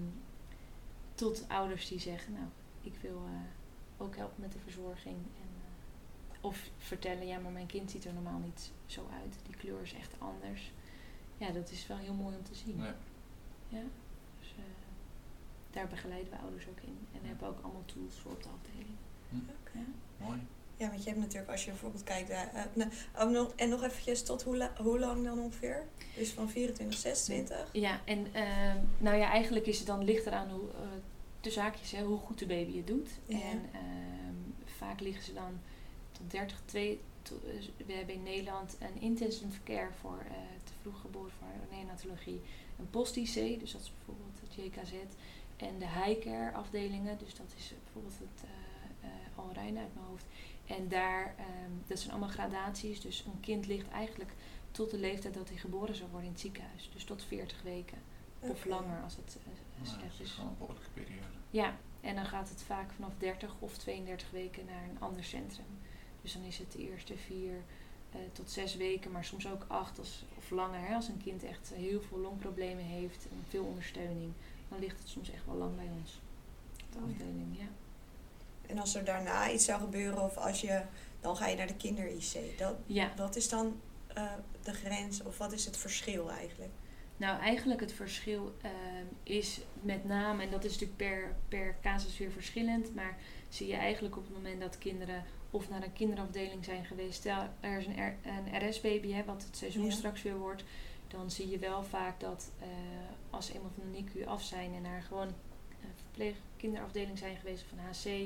tot 1.15 1.45
ouders 1.47 1.87
die 1.87 1.99
zeggen, 1.99 2.33
nou, 2.33 2.45
ik 2.81 2.93
wil 3.01 3.17
eh, 3.25 4.01
ook 4.05 4.15
helpen 4.15 4.41
met 4.41 4.51
de 4.51 4.59
verzorging. 4.59 5.15
Eh, 6.41 6.47
of 6.49 6.69
vertellen, 6.77 7.27
ja, 7.27 7.37
maar 7.39 7.51
mijn 7.51 7.65
kind 7.67 7.91
ziet 7.91 8.05
er 8.05 8.13
normaal 8.13 8.39
niet 8.39 8.71
zo 8.85 9.07
uit. 9.21 9.35
Die 9.47 9.55
kleur 9.55 9.81
is 9.81 9.93
echt 9.93 10.13
anders. 10.17 10.71
Ja, 11.37 11.49
dat 11.51 11.71
is 11.71 11.87
wel 11.87 11.97
heel 11.97 12.13
mooi 12.13 12.35
om 12.35 12.43
te 12.43 12.55
zien. 12.55 12.77
Ja. 12.77 12.95
Ja? 13.67 13.81
Dus 14.39 14.53
eh, 14.57 14.63
daar 15.71 15.87
begeleiden 15.87 16.31
we 16.31 16.37
ouders 16.37 16.67
ook 16.67 16.79
in. 16.81 16.97
En 17.13 17.19
Ja. 17.21 17.27
hebben 17.27 17.47
ook 17.47 17.59
allemaal 17.61 17.85
tools 17.85 18.15
voor 18.15 18.31
op 18.31 18.43
de 18.43 18.49
afdeling. 18.49 18.95
Oké. 19.59 19.77
Ja. 20.17 20.25
Mooi. 20.25 20.39
Ja, 20.77 20.89
want 20.89 21.03
je 21.03 21.09
hebt 21.09 21.21
natuurlijk, 21.21 21.51
als 21.51 21.63
je 21.63 21.69
bijvoorbeeld 21.69 22.03
kijkt, 22.03 22.29
naar, 22.29 22.53
eh, 22.53 22.63
nou, 22.73 22.89
oh, 23.19 23.29
nog, 23.29 23.53
en 23.55 23.69
nog 23.69 23.83
eventjes 23.83 24.23
tot 24.23 24.43
hoe, 24.43 24.57
la- 24.57 24.73
hoe 24.77 24.99
lang 24.99 25.23
dan 25.23 25.39
ongeveer? 25.39 25.83
Dus 26.15 26.29
van 26.31 26.49
24, 26.49 26.99
26? 26.99 27.69
Ja, 27.73 27.99
en 28.05 28.33
ehm, 28.33 28.77
nou 28.97 29.17
ja, 29.17 29.29
eigenlijk 29.29 29.65
is 29.65 29.77
het 29.77 29.87
dan 29.87 30.03
ligt 30.03 30.25
eraan 30.25 30.49
hoe, 30.49 30.69
eh, 30.71 30.77
de 31.41 31.49
zaakjes, 31.51 31.91
hè, 31.91 32.03
hoe 32.03 32.17
goed 32.17 32.39
de 32.39 32.45
baby 32.45 32.77
het 32.77 32.87
doet. 32.87 33.09
Ja. 33.25 33.41
En 33.41 33.61
ehm, 33.73 34.35
vaak 34.77 34.99
liggen 34.99 35.23
ze 35.23 35.33
dan 35.33 35.59
tot 36.21 36.31
30, 36.31 36.61
2, 36.65 36.99
to- 37.21 37.35
eh, 37.47 37.85
we 37.85 37.93
hebben 37.93 38.15
in 38.15 38.23
Nederland 38.23 38.77
een 38.79 39.01
intensive 39.01 39.63
care 39.63 39.91
voor 39.99 40.19
eh, 40.27 40.33
te 40.63 40.73
vroeg 40.81 41.01
geboren 41.01 41.31
voor 41.31 41.47
neonatologie. 41.77 42.41
Een 42.79 42.89
post-IC, 42.89 43.59
dus 43.59 43.71
dat 43.71 43.81
is 43.81 43.91
bijvoorbeeld 43.97 44.39
het 44.43 44.55
JKZ. 44.55 44.93
En 45.57 45.79
de 45.79 45.87
high 45.87 46.19
care 46.21 46.51
afdelingen, 46.51 47.17
dus 47.17 47.35
dat 47.35 47.53
is 47.57 47.73
bijvoorbeeld 47.83 48.19
het 48.19 48.43
eh 48.43 48.49
eh 48.49 49.09
Al 49.35 49.49
Rijn 49.53 49.77
uit 49.77 49.93
mijn 49.93 50.05
hoofd. 50.07 50.25
En 50.65 50.87
daar, 50.87 51.35
ehm, 51.37 51.71
dat 51.87 51.99
zijn 51.99 52.11
allemaal 52.11 52.29
gradaties. 52.29 53.01
Dus 53.01 53.23
een 53.25 53.39
kind 53.39 53.67
ligt 53.67 53.89
eigenlijk 53.89 54.31
tot 54.71 54.91
de 54.91 54.97
leeftijd 54.97 55.33
dat 55.33 55.49
hij 55.49 55.57
geboren 55.57 55.95
zou 55.95 56.07
worden 56.09 56.27
in 56.27 56.31
het 56.33 56.41
ziekenhuis. 56.41 56.89
Dus 56.93 57.03
tot 57.03 57.23
40 57.23 57.61
weken. 57.61 57.97
Of 58.39 58.65
langer 58.65 59.03
als 59.03 59.15
het 59.15 59.37
eh, 59.39 59.45
Nou, 59.45 59.87
slecht 59.87 60.01
dat 60.01 60.11
is 60.19 60.19
is. 60.19 60.31
gewoon 60.31 60.49
een 60.49 60.57
behoorlijke 60.57 60.89
periode. 60.93 61.25
Ja, 61.49 61.75
en 62.01 62.15
dan 62.15 62.25
gaat 62.25 62.49
het 62.49 62.63
vaak 62.63 62.91
vanaf 62.91 63.11
30 63.17 63.55
of 63.59 63.77
32 63.77 64.31
weken 64.31 64.65
naar 64.65 64.83
een 64.89 64.99
ander 64.99 65.23
centrum. 65.23 65.65
Dus 66.21 66.33
dan 66.33 66.43
is 66.43 66.57
het 66.57 66.71
de 66.71 66.89
eerste 66.89 67.17
vier 67.17 67.53
eh, 68.11 68.19
tot 68.31 68.51
zes 68.51 68.75
weken, 68.75 69.11
maar 69.11 69.25
soms 69.25 69.47
ook 69.47 69.65
acht 69.67 69.99
als, 69.99 70.25
of 70.37 70.49
langer. 70.49 70.79
Hè, 70.79 70.95
als 70.95 71.07
een 71.07 71.21
kind 71.23 71.43
echt 71.43 71.71
heel 71.73 72.01
veel 72.01 72.17
longproblemen 72.17 72.83
heeft 72.83 73.27
en 73.31 73.43
veel 73.47 73.63
ondersteuning, 73.63 74.33
dan 74.69 74.79
ligt 74.79 74.99
het 74.99 75.09
soms 75.09 75.31
echt 75.31 75.45
wel 75.45 75.55
lang 75.55 75.75
bij 75.75 75.89
ons. 75.99 76.19
De 76.91 76.97
afdeling, 76.97 77.57
ja. 77.57 77.67
En 78.67 78.79
als 78.79 78.95
er 78.95 79.03
daarna 79.05 79.51
iets 79.51 79.65
zou 79.65 79.79
gebeuren 79.79 80.23
of 80.23 80.37
als 80.37 80.61
je, 80.61 80.81
dan 81.19 81.37
ga 81.37 81.47
je 81.47 81.55
naar 81.55 81.67
de 81.67 81.75
kinder-IC. 81.75 82.57
Dat, 82.57 82.75
Ja, 82.85 83.13
wat 83.15 83.35
is 83.35 83.49
dan 83.49 83.79
eh, 84.07 84.33
de 84.63 84.73
grens 84.73 85.23
of 85.23 85.37
wat 85.37 85.51
is 85.51 85.65
het 85.65 85.77
verschil 85.77 86.31
eigenlijk? 86.31 86.71
Nou, 87.17 87.39
eigenlijk 87.39 87.79
het 87.79 87.93
verschil 87.93 88.55
ehm, 88.61 89.05
is 89.23 89.61
met 89.81 90.05
name, 90.05 90.43
en 90.43 90.51
dat 90.51 90.63
is 90.63 90.71
natuurlijk 90.71 90.97
per, 90.97 91.35
per 91.47 91.75
casus 91.81 92.17
weer 92.17 92.31
verschillend, 92.31 92.95
maar 92.95 93.17
zie 93.49 93.67
je 93.67 93.75
eigenlijk 93.75 94.17
op 94.17 94.23
het 94.23 94.33
moment 94.33 94.61
dat 94.61 94.77
kinderen 94.77 95.23
of 95.51 95.69
naar 95.69 95.83
een 95.83 95.93
kinderafdeling 95.93 96.65
zijn 96.65 96.85
geweest, 96.85 97.13
stel 97.13 97.47
er 97.59 97.77
is 97.79 97.85
een, 97.85 98.07
R- 98.07 98.27
een 98.27 98.69
RS-baby, 98.69 99.11
hè, 99.11 99.23
wat 99.23 99.43
het 99.43 99.57
seizoen 99.57 99.85
Ja. 99.85 99.91
straks 99.91 100.21
weer 100.21 100.37
wordt, 100.37 100.63
dan 101.07 101.31
zie 101.31 101.49
je 101.49 101.57
wel 101.59 101.83
vaak 101.83 102.19
dat 102.19 102.51
eh, 102.59 102.67
als 103.29 103.45
ze 103.45 103.53
eenmaal 103.53 103.71
van 103.75 103.83
de 103.91 103.97
NICU 103.97 104.25
af 104.25 104.43
zijn 104.43 104.73
en 104.73 104.81
naar 104.81 105.01
gewoon 105.01 105.27
een 105.27 105.93
verpleeg 105.95 106.35
kinderafdeling 106.57 107.17
zijn 107.17 107.35
geweest 107.35 107.63
of 107.63 107.71
een 107.71 107.79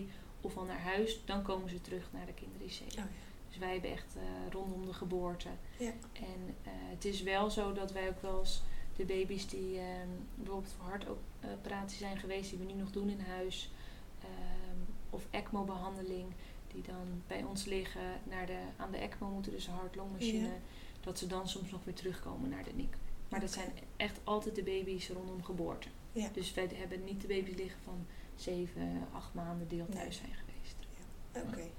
HC 0.05 0.09
of 0.41 0.57
al 0.57 0.63
naar 0.63 0.79
huis, 0.81 1.19
dan 1.25 1.41
komen 1.43 1.69
ze 1.69 1.81
terug 1.81 2.09
naar 2.13 2.25
de 2.25 2.33
kinder-IC. 2.33 2.81
Oh, 2.87 2.93
ja. 2.95 3.07
Dus 3.49 3.57
wij 3.57 3.71
hebben 3.71 3.91
echt 3.91 4.15
eh, 4.15 4.51
rondom 4.51 4.85
de 4.85 4.93
geboorte. 4.93 5.49
Ja. 5.77 5.91
En 6.13 6.55
eh, 6.63 6.71
het 6.73 7.05
is 7.05 7.21
wel 7.21 7.49
zo 7.49 7.73
dat 7.73 7.91
wij 7.91 8.07
ook 8.09 8.21
wel 8.21 8.39
eens 8.39 8.61
de 8.95 9.05
baby's 9.05 9.47
die 9.47 9.77
ehm, 9.79 10.07
bijvoorbeeld 10.35 10.73
voor 10.77 10.89
hartoperatie 10.89 11.97
zijn 11.97 12.17
geweest, 12.17 12.49
die 12.49 12.59
we 12.59 12.65
nu 12.65 12.73
nog 12.73 12.91
doen 12.91 13.09
in 13.09 13.19
huis, 13.19 13.71
ehm, 14.21 14.77
of 15.09 15.27
ECMO-behandeling, 15.29 16.25
die 16.75 16.83
dan 16.83 17.21
bij 17.27 17.43
ons 17.43 17.65
liggen, 17.65 18.19
naar 18.23 18.45
de, 18.45 18.59
aan 18.77 18.91
de 18.91 18.97
ECMO 18.97 19.29
moeten, 19.29 19.51
dus 19.51 19.67
een 19.67 19.73
hart-longmachine, 19.73 20.47
Ja. 20.47 20.53
dat 21.01 21.17
ze 21.19 21.27
dan 21.27 21.47
soms 21.49 21.71
nog 21.71 21.83
weer 21.83 21.93
terugkomen 21.93 22.49
naar 22.49 22.63
de 22.63 22.71
NICU. 22.75 22.97
Maar 23.29 23.39
dat 23.39 23.51
zijn 23.51 23.69
echt 23.97 24.19
altijd 24.23 24.55
de 24.55 24.63
baby's 24.63 25.09
rondom 25.09 25.43
geboorte. 25.43 25.87
Ja. 26.11 26.29
Dus 26.33 26.53
wij 26.53 26.69
hebben 26.73 27.03
niet 27.03 27.21
de 27.21 27.27
baby's 27.27 27.55
liggen 27.55 27.79
van 27.83 28.05
zeven, 28.35 29.07
acht 29.13 29.33
maanden 29.33 29.67
die 29.67 29.81
al 29.81 29.87
thuis 29.89 30.03
Nee. 30.21 30.29
zijn 30.29 30.33
geweest. 30.45 30.75
Oké. 31.47 31.69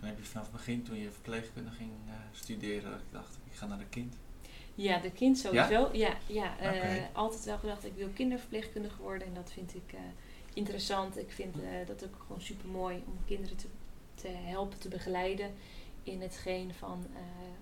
En 0.00 0.10
heb 0.10 0.18
je 0.18 0.24
vanaf 0.24 0.46
het 0.46 0.56
begin, 0.56 0.82
toen 0.82 0.96
je 0.98 1.10
verpleegkunde 1.10 1.70
ging 1.70 1.90
eh, 2.06 2.12
studeren, 2.32 2.90
dat 2.90 3.00
ik 3.00 3.12
dacht, 3.12 3.38
ik 3.44 3.52
ga 3.54 3.66
naar 3.66 3.78
de 3.78 3.86
kind? 3.88 4.16
Ja, 4.74 4.98
de 4.98 5.10
kind 5.10 5.38
sowieso. 5.38 5.88
Ja, 5.92 6.16
ja, 6.26 6.58
eh, 6.58 6.68
Oké. 6.68 7.08
altijd 7.12 7.44
wel 7.44 7.58
gedacht, 7.58 7.84
ik 7.84 7.94
wil 7.96 8.08
kinderverpleegkundige 8.08 9.02
worden. 9.02 9.26
En 9.26 9.34
dat 9.34 9.52
vind 9.52 9.74
ik 9.74 9.92
eh, 9.92 10.00
interessant. 10.54 11.18
Ik 11.18 11.30
vind 11.32 11.56
eh, 11.56 11.86
dat 11.86 12.04
ook 12.04 12.16
gewoon 12.26 12.42
super 12.42 12.68
mooi 12.68 13.02
om 13.06 13.18
kinderen 13.26 13.56
te, 13.56 13.66
te 14.14 14.28
helpen, 14.28 14.78
te 14.78 14.88
begeleiden 14.88 15.54
in 16.02 16.20
hetgeen 16.20 16.74
van 16.74 17.06
eh, 17.14 17.20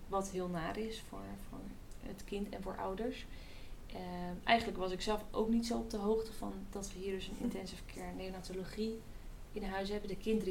wat 0.08 0.30
heel 0.30 0.48
naar 0.48 0.78
is 0.78 1.00
voor, 1.08 1.24
voor 1.48 1.58
het 2.00 2.24
kind 2.24 2.48
en 2.48 2.62
voor 2.62 2.76
ouders. 2.76 3.26
Eh, 3.86 3.98
eigenlijk 4.44 4.78
was 4.78 4.92
ik 4.92 5.00
zelf 5.00 5.24
ook 5.30 5.48
niet 5.48 5.66
zo 5.66 5.78
op 5.78 5.90
de 5.90 5.96
hoogte 5.96 6.32
van 6.32 6.52
dat 6.70 6.92
we 6.92 6.98
hier 6.98 7.12
dus 7.14 7.26
een 7.28 7.38
intensive 7.40 7.82
care 7.94 8.14
neonatologie 8.16 9.00
in 9.52 9.64
huis 9.64 9.88
hebben. 9.88 10.08
De 10.08 10.16
kind 10.16 10.42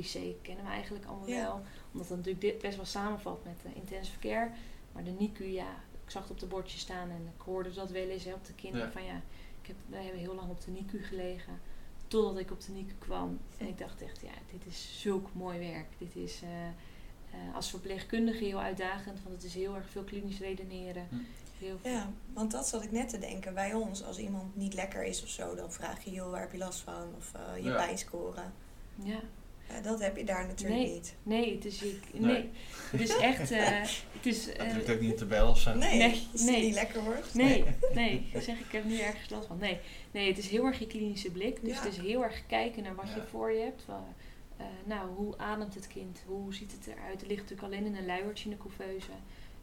kennen 0.41 0.65
we 0.65 0.71
eigenlijk 0.71 1.05
allemaal 1.05 1.27
Ja. 1.27 1.43
wel. 1.43 1.62
Omdat 1.91 2.07
dat 2.07 2.17
natuurlijk 2.17 2.43
dit 2.43 2.62
best 2.62 2.75
wel 2.75 2.86
samenvalt 2.86 3.43
met 3.43 3.62
de 3.62 3.79
intensive 3.79 4.19
care. 4.19 4.51
Maar 4.91 5.03
de 5.03 5.12
NICU, 5.19 5.45
ja, 5.45 5.69
ik 6.03 6.12
zag 6.12 6.21
het 6.21 6.31
op 6.31 6.39
de 6.39 6.45
bordje 6.45 6.77
staan 6.77 7.10
en 7.10 7.31
ik 7.36 7.41
hoorde 7.41 7.74
dat 7.74 7.91
wel 7.91 8.07
eens 8.07 8.24
hè, 8.24 8.33
op 8.33 8.45
de 8.45 8.53
kinderen. 8.53 8.86
Ja. 8.88 8.91
Van 8.93 9.03
ja, 9.03 9.21
ik 9.62 9.67
heb, 9.67 9.75
wij 9.89 10.03
hebben 10.03 10.21
heel 10.21 10.36
lang 10.36 10.50
op 10.50 10.62
de 10.62 10.71
NICU 10.71 11.03
gelegen. 11.03 11.60
Totdat 12.12 12.38
ik 12.39 12.51
op 12.51 12.62
de 12.65 12.72
NICU 12.72 12.94
kwam. 13.00 13.39
En 13.58 13.68
ik 13.68 13.77
dacht 13.77 14.01
echt, 14.01 14.22
ja, 14.22 14.32
dit 14.51 14.65
is 14.65 15.00
zulk 15.01 15.30
mooi 15.34 15.60
werk. 15.60 15.88
Dit 15.98 16.15
is 16.15 16.41
eh, 16.41 16.68
eh, 16.68 17.56
als 17.56 17.70
verpleegkundige 17.70 18.44
heel 18.44 18.60
uitdagend. 18.62 19.24
Want 19.24 19.36
het 19.36 19.44
is 19.44 19.53
heel 19.53 19.75
erg 19.75 19.89
veel 19.89 20.03
klinisch 20.03 20.39
redeneren. 20.39 21.08
Hm. 21.10 21.15
Heel 21.60 21.77
veel. 21.82 21.91
Ja, 21.91 22.10
want 22.34 22.51
dat 22.51 22.68
zat 22.68 22.84
ik 22.84 22.91
net 22.91 23.10
te 23.10 23.20
denken. 23.20 23.53
Bij 23.53 23.74
ons, 23.74 24.03
als 24.03 24.18
iemand 24.18 24.56
niet 24.56 24.74
lekker 24.74 25.03
is 25.03 25.24
of 25.24 25.30
zo, 25.30 25.56
dan 25.56 25.72
vraag 25.72 26.03
je, 26.03 26.12
joh, 26.12 26.32
waar 26.32 26.41
heb 26.41 26.51
je 26.51 26.58
last 26.58 26.80
van? 26.80 27.08
Of 27.18 27.32
eh, 27.34 27.58
je 27.63 27.70
Ja. 27.70 27.75
pijnscoren. 27.75 28.53
ja. 29.03 29.20
Ja, 29.71 29.81
dat 29.81 29.99
heb 30.01 30.17
je 30.17 30.23
daar 30.23 30.47
natuurlijk 30.47 30.81
Nee. 30.81 30.93
niet. 30.93 31.15
Nee, 31.23 31.55
het 31.55 31.65
is, 31.65 31.81
ik, 31.83 32.01
nee. 32.13 32.31
Nee. 32.31 32.49
het 32.91 33.01
is 33.01 33.17
echt... 33.17 33.51
eh, 33.51 33.81
het 34.11 34.25
is, 34.25 34.45
Dat 34.45 34.55
eh, 34.55 34.69
drukt 34.69 34.89
ook 34.89 34.99
niet 34.99 35.11
op 35.11 35.17
de 35.17 35.25
bel 35.25 35.49
of 35.49 35.59
zo. 35.59 35.73
Nee, 35.75 35.97
Nee, 35.97 36.27
als 36.31 36.41
nee. 36.43 36.61
niet 36.65 36.73
lekker 36.73 37.03
wordt. 37.03 37.33
Nee, 37.33 37.63
nee. 37.93 38.29
Ik 38.33 38.41
zeg, 38.41 38.59
ik 38.59 38.71
heb 38.71 38.85
nu 38.85 38.99
ergens 38.99 39.29
last 39.29 39.47
van. 39.47 39.57
Nee, 39.57 39.79
nee 40.11 40.27
het 40.27 40.37
is 40.37 40.49
heel 40.49 40.65
erg 40.65 40.79
je 40.79 40.87
klinische 40.87 41.31
blik. 41.31 41.61
Dus 41.61 41.77
Ja. 41.77 41.83
het 41.83 41.91
is 41.91 41.97
heel 41.99 42.23
erg 42.23 42.45
kijken 42.47 42.83
naar 42.83 42.95
wat 42.95 43.07
Ja. 43.07 43.15
je 43.15 43.21
voor 43.29 43.51
je 43.51 43.59
hebt. 43.63 43.81
Van, 43.85 44.03
eh, 44.57 44.65
nou, 44.83 45.09
hoe 45.15 45.37
ademt 45.37 45.75
het 45.75 45.87
kind? 45.87 46.23
Hoe 46.25 46.53
ziet 46.53 46.71
het 46.71 46.87
eruit? 46.87 47.19
Het 47.19 47.29
ligt 47.29 47.41
natuurlijk 47.41 47.73
alleen 47.73 47.85
in 47.85 47.95
een 47.95 48.05
luiertje 48.05 48.49
in 48.49 48.55
de 48.55 48.61
couveuse. 48.61 49.09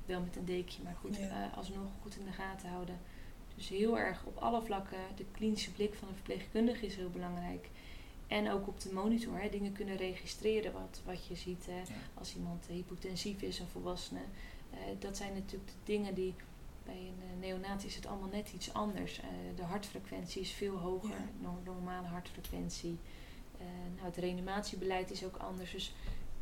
Wel 0.07 0.21
met 0.21 0.37
een 0.37 0.45
dekje, 0.45 0.83
maar 0.83 0.97
goed, 1.01 1.17
Ja. 1.17 1.23
eh, 1.51 1.57
alsnog 1.59 1.89
goed 2.03 2.17
in 2.17 2.25
de 2.25 2.33
gaten 2.33 2.69
houden. 2.69 2.99
Dus 3.57 3.69
heel 3.69 3.99
erg 3.99 4.23
op 4.25 4.37
alle 4.37 4.63
vlakken, 4.63 4.99
de 5.17 5.25
klinische 5.33 5.71
blik 5.73 5.95
van 5.95 6.09
een 6.09 6.15
verpleegkundige 6.15 6.87
is 6.87 6.97
heel 6.97 7.11
belangrijk. 7.11 7.69
En 8.29 8.51
ook 8.51 8.69
op 8.69 8.81
de 8.81 8.93
monitor, 8.93 9.39
hè, 9.41 9.49
dingen 9.49 9.73
kunnen 9.73 9.97
registreren 9.97 10.73
wat, 10.73 11.01
wat 11.05 11.27
je 11.27 11.35
ziet. 11.35 11.67
Hè, 11.67 11.79
Ja. 11.79 11.85
Als 12.15 12.35
iemand 12.37 12.67
hypotensief 12.67 13.43
is, 13.43 13.59
een 13.59 13.67
volwassene. 13.67 14.21
Eh, 14.71 14.79
dat 14.99 15.17
zijn 15.17 15.35
natuurlijk 15.35 15.71
de 15.71 15.77
dingen 15.93 16.15
die 16.15 16.35
bij 16.85 16.95
een 16.97 17.23
eh, 17.23 17.41
neonaat 17.49 17.85
is 17.85 17.97
het 17.97 18.07
allemaal 18.07 18.29
net 18.29 18.53
iets 18.55 18.73
anders. 18.73 19.21
Eh, 19.21 19.27
de 19.57 19.63
hartfrequentie 19.63 20.41
is 20.41 20.51
veel 20.53 20.77
hoger, 20.77 21.09
Ja. 21.11 21.29
nor- 21.41 21.61
normale 21.65 22.07
hartfrequentie. 22.07 22.99
Nou, 23.95 24.07
het 24.07 24.17
reanimatiebeleid 24.17 25.11
is 25.11 25.25
ook 25.25 25.37
anders. 25.37 25.71
Dus 25.73 25.93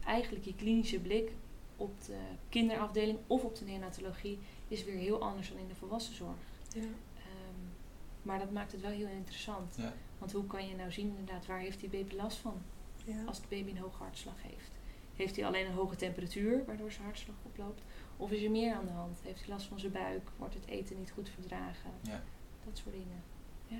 eigenlijk 0.05 0.45
je 0.45 0.55
klinische 0.55 0.99
blik 0.99 1.31
op 1.76 2.05
de 2.07 2.19
kinderafdeling 2.49 3.19
of 3.26 3.45
op 3.45 3.57
de 3.57 3.64
neonatologie 3.64 4.38
is 4.69 4.85
weer 4.85 4.95
heel 4.99 5.23
anders 5.23 5.49
dan 5.49 5.59
in 5.59 5.69
de 5.69 5.75
volwassenzorg. 5.75 6.37
Ja. 6.75 6.81
Ehm, 6.81 7.61
maar 8.23 8.38
dat 8.38 8.50
maakt 8.50 8.73
het 8.73 8.81
wel 8.81 8.90
heel 8.90 9.07
interessant. 9.09 9.75
Ja. 9.76 9.93
Want 10.18 10.32
hoe 10.32 10.46
kan 10.46 10.68
je 10.68 10.75
nou 10.75 10.92
zien 10.92 11.08
inderdaad 11.08 11.46
waar 11.46 11.58
heeft 11.58 11.80
die 11.80 11.88
baby 11.88 12.14
last 12.14 12.37
van 12.38 12.62
Ja. 13.04 13.25
als 13.26 13.40
de 13.40 13.46
baby 13.49 13.70
een 13.70 13.78
hoge 13.78 14.02
hartslag 14.02 14.35
heeft? 14.42 14.70
Heeft 15.16 15.37
hij 15.37 15.46
alleen 15.46 15.66
een 15.66 15.73
hoge 15.73 15.96
temperatuur 15.96 16.64
waardoor 16.66 16.92
zijn 16.92 17.04
hartslag 17.04 17.37
oploopt? 17.42 17.82
Of 18.16 18.30
is 18.30 18.42
er 18.42 18.50
meer 18.50 18.75
aan 18.75 18.87
de 18.87 18.92
hand? 18.92 19.18
Heeft 19.23 19.40
hij 19.40 19.49
last 19.49 19.66
van 19.66 19.80
zijn 19.80 19.92
buik? 19.92 20.28
Wordt 20.37 20.54
het 20.54 20.66
eten 20.66 20.99
niet 20.99 21.11
goed 21.11 21.28
verdragen? 21.35 21.90
Ja. 22.00 22.23
Dat 22.64 22.78
soort 22.78 22.94
dingen. 22.94 23.23
Ja, 23.66 23.78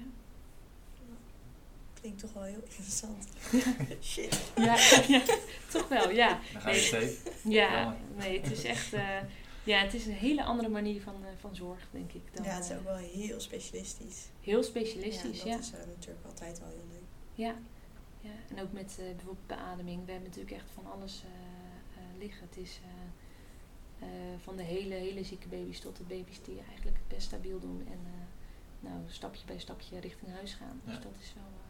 Klinkt 2.00 2.20
toch 2.20 2.32
wel 2.32 2.42
heel 2.42 2.62
interessant. 2.64 3.26
Shit. 4.02 4.52
ja, 4.56 4.76
ja 5.08 5.22
toch 5.70 5.88
wel, 5.88 6.10
ja. 6.10 6.40
Dan 6.52 6.60
ga 6.62 6.70
je 6.70 6.80
steeds. 6.80 7.14
Ja, 7.44 7.96
nee, 8.16 8.40
het 8.40 8.50
is 8.52 8.64
echt... 8.64 8.92
eh, 8.92 9.18
ja, 9.66 9.78
het 9.78 9.94
is 9.94 10.06
een 10.06 10.12
hele 10.12 10.44
andere 10.44 10.68
manier 10.68 11.02
van, 11.02 11.14
eh, 11.25 11.30
van 11.37 11.54
zorg, 11.56 11.88
denk 11.90 12.12
ik. 12.12 12.35
Dan, 12.35 12.44
ja, 12.44 12.50
het 12.50 12.64
is 12.64 12.70
eh, 12.70 12.76
ook 12.78 12.85
wel 12.85 12.96
heel 12.96 13.40
specialistisch. 13.40 14.28
heel 14.40 14.62
specialistisch, 14.62 15.42
ja. 15.42 15.49
ja. 15.50 15.56
Dat 15.56 15.64
is 15.64 15.73
eh, 15.73 15.87
natuurlijk 15.87 16.26
altijd 16.26 16.58
wel 16.58 16.68
heel 16.68 16.87
leuk. 16.90 17.02
Ja, 17.35 17.54
ja. 18.20 18.30
en 18.56 18.62
ook 18.62 18.73
met 18.73 18.96
eh, 18.99 19.04
bijvoorbeeld 19.04 19.46
beademing. 19.46 20.04
We 20.04 20.11
hebben 20.12 20.28
natuurlijk 20.30 20.56
echt 20.56 20.70
van 20.75 20.87
alles 20.92 21.23
eh, 21.25 21.30
eh, 22.02 22.18
liggen. 22.18 22.46
Het 22.49 22.56
is 22.56 22.80
eh, 22.85 24.08
eh, 24.08 24.38
van 24.40 24.56
de 24.56 24.62
hele, 24.62 24.94
hele 24.94 25.25
zieke 25.25 25.49
baby's 25.49 25.80
tot 25.80 25.96
de 25.96 26.02
baby's 26.04 26.42
die 26.42 26.58
eigenlijk 26.68 26.96
het 26.96 27.08
best 27.08 27.26
stabiel 27.26 27.61
doen. 27.61 27.87
En 27.90 28.00
eh, 28.04 28.90
nou, 28.90 29.00
stapje 29.06 29.46
bij 29.46 29.58
stapje 29.58 30.00
richting 30.00 30.32
huis 30.32 30.54
gaan. 30.54 30.80
Dus 30.85 30.94
dat 30.94 31.12
is 31.20 31.32
wel 31.35 31.44
eh, 31.44 31.68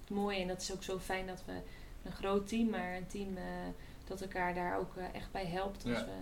het 0.00 0.10
mooie. 0.10 0.38
En 0.40 0.48
dat 0.48 0.60
is 0.62 0.72
ook 0.72 0.82
zo 0.82 0.98
fijn 0.98 1.26
dat 1.26 1.44
we 1.44 1.60
een 2.02 2.12
groot 2.12 2.46
team, 2.48 2.68
maar 2.70 2.96
een 2.96 3.06
team 3.06 3.36
eh, 3.36 3.44
dat 4.04 4.20
elkaar 4.22 4.54
daar 4.54 4.78
ook 4.78 4.96
echt 4.96 5.32
bij 5.32 5.46
helpt. 5.46 5.84
Als 5.84 5.98
Ja. 5.98 6.04
we, 6.04 6.12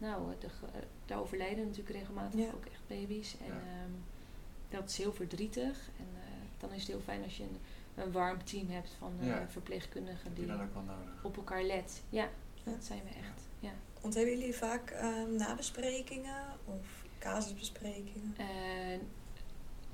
nou, 0.00 0.32
de, 0.38 0.48
ge- 0.48 0.66
eh, 0.66 0.80
daar 1.06 1.18
overlijden 1.20 1.64
natuurlijk 1.66 1.96
regelmatig 1.96 2.40
Ja. 2.40 2.46
ook 2.46 2.64
echt 2.64 2.82
baby's. 2.86 3.36
En 3.40 3.46
Ja. 3.46 3.52
ehm, 3.52 3.90
dat 4.68 4.88
is 4.90 4.96
heel 4.98 5.12
verdrietig. 5.12 5.88
En 5.98 6.06
eh, 6.14 6.22
dan 6.58 6.72
is 6.72 6.80
het 6.80 6.90
heel 6.90 7.00
fijn 7.00 7.22
als 7.22 7.36
je 7.36 7.42
een, 7.42 7.58
een 8.04 8.12
warm 8.12 8.44
team 8.44 8.68
hebt 8.70 8.90
van 8.98 9.12
eh, 9.20 9.26
Ja. 9.26 9.46
verpleegkundigen 9.48 10.34
die 10.34 10.46
dan 10.46 10.62
ook 10.62 10.74
wel 10.74 10.82
nodig. 10.82 11.24
op 11.24 11.36
elkaar 11.36 11.62
let. 11.62 12.02
Ja, 12.08 12.28
Ja. 12.64 12.70
dat 12.72 12.84
zijn 12.84 13.00
we 13.02 13.08
echt. 13.18 13.40
Ja. 13.60 13.70
Want 14.00 14.14
hebben 14.14 14.38
jullie 14.38 14.54
vaak 14.54 14.90
ehm, 14.90 15.34
nabesprekingen 15.36 16.42
of 16.64 17.04
casusbesprekingen? 17.18 18.34
Eh, 18.36 18.98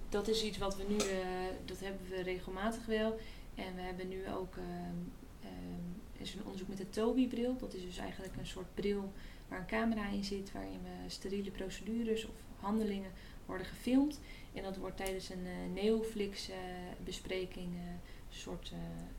dat 0.09 0.29
is 0.29 0.43
iets 0.45 0.59
wat 0.59 0.77
we 0.77 0.85
nu, 0.89 0.97
eh, 0.97 1.27
dat 1.65 1.81
hebben 1.81 2.09
we 2.09 2.23
regelmatig 2.23 2.87
wel. 2.87 3.19
En 3.55 3.75
we 3.75 3.81
hebben 3.81 4.09
nu 4.09 4.29
ook 4.31 4.57
ehm, 4.57 4.97
ehm, 5.43 6.23
is 6.23 6.35
een 6.35 6.45
onderzoek 6.45 6.69
met 6.69 6.79
de 6.79 6.91
Toby-bril. 6.91 7.57
Dat 7.57 7.75
is 7.75 7.83
dus 7.83 7.99
eigenlijk 7.99 8.37
een 8.37 8.47
soort 8.47 8.75
bril 8.75 9.13
waar 9.49 9.59
een 9.59 9.67
camera 9.67 10.09
in 10.09 10.25
zit, 10.25 10.53
waarin 10.53 10.81
steriele 11.07 11.51
procedures 11.51 12.25
of 12.25 12.35
handelingen 12.61 13.11
worden 13.47 13.67
gefilmd. 13.67 14.21
En 14.55 14.63
dat 14.63 14.77
wordt 14.77 14.97
tijdens 14.97 15.29
een 15.29 15.47
eh 15.47 15.83
Neoflix 15.83 16.49
eh, 16.49 16.57
bespreking 17.05 17.75
eh, 17.75 17.81
een 17.81 18.43
soort 18.43 18.73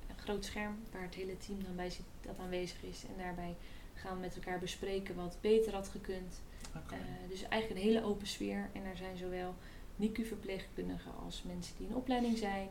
een 0.10 0.18
groot 0.18 0.46
scherm 0.46 0.76
waar 0.92 1.02
het 1.02 1.16
hele 1.16 1.38
team 1.38 1.64
dan 1.64 1.76
bij 1.76 1.90
zit 1.90 2.06
dat 2.22 2.40
aanwezig 2.40 2.84
is. 2.84 3.04
En 3.04 3.18
daarbij 3.18 3.56
gaan 3.94 4.16
we 4.16 4.20
met 4.22 4.36
elkaar 4.36 4.60
bespreken 4.60 5.16
wat 5.16 5.38
beter 5.42 5.74
had 5.74 5.88
gekund. 5.88 6.42
Dus 7.30 7.44
eigenlijk 7.44 7.82
een 7.82 7.88
hele 7.88 8.06
open 8.06 8.28
sfeer. 8.28 8.70
En 8.74 8.84
er 8.84 8.98
zijn 8.98 9.18
zowel 9.18 9.56
NICU-verpleegkundigen 9.96 11.12
als 11.24 11.44
mensen 11.44 11.76
die 11.78 11.88
in 11.88 11.96
opleiding 11.96 12.38
zijn, 12.38 12.70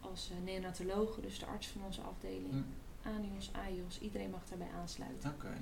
als 0.00 0.30
neonatologen, 0.44 1.22
dus 1.22 1.38
de 1.38 1.46
arts 1.46 1.66
van 1.66 1.84
onze 1.84 2.00
afdeling, 2.00 2.50
Hm, 2.50 3.08
ANIOS, 3.08 3.50
AIOS, 3.52 4.00
iedereen 4.00 4.30
mag 4.30 4.48
daarbij 4.48 4.70
aansluiten. 4.80 5.30
Oké. 5.30 5.52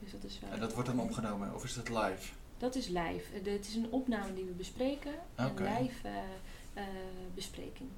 Dus 0.00 0.10
dat 0.12 0.24
is 0.24 0.38
wel. 0.40 0.50
En 0.50 0.60
dat 0.60 0.72
wordt 0.74 0.88
dan 0.88 1.00
opgenomen 1.00 1.54
of 1.54 1.64
is 1.64 1.74
dat 1.74 1.88
live? 1.88 2.32
Dat 2.58 2.74
is 2.74 2.86
live. 2.88 3.42
De- 3.42 3.50
het 3.50 3.66
is 3.66 3.74
een 3.74 3.90
opname 3.90 4.34
die 4.34 4.44
we 4.44 4.52
bespreken. 4.52 5.14
Een 5.34 5.54
live 5.54 6.08
eh, 6.08 6.14
eh, 6.74 6.84
bespreking. 7.34 7.88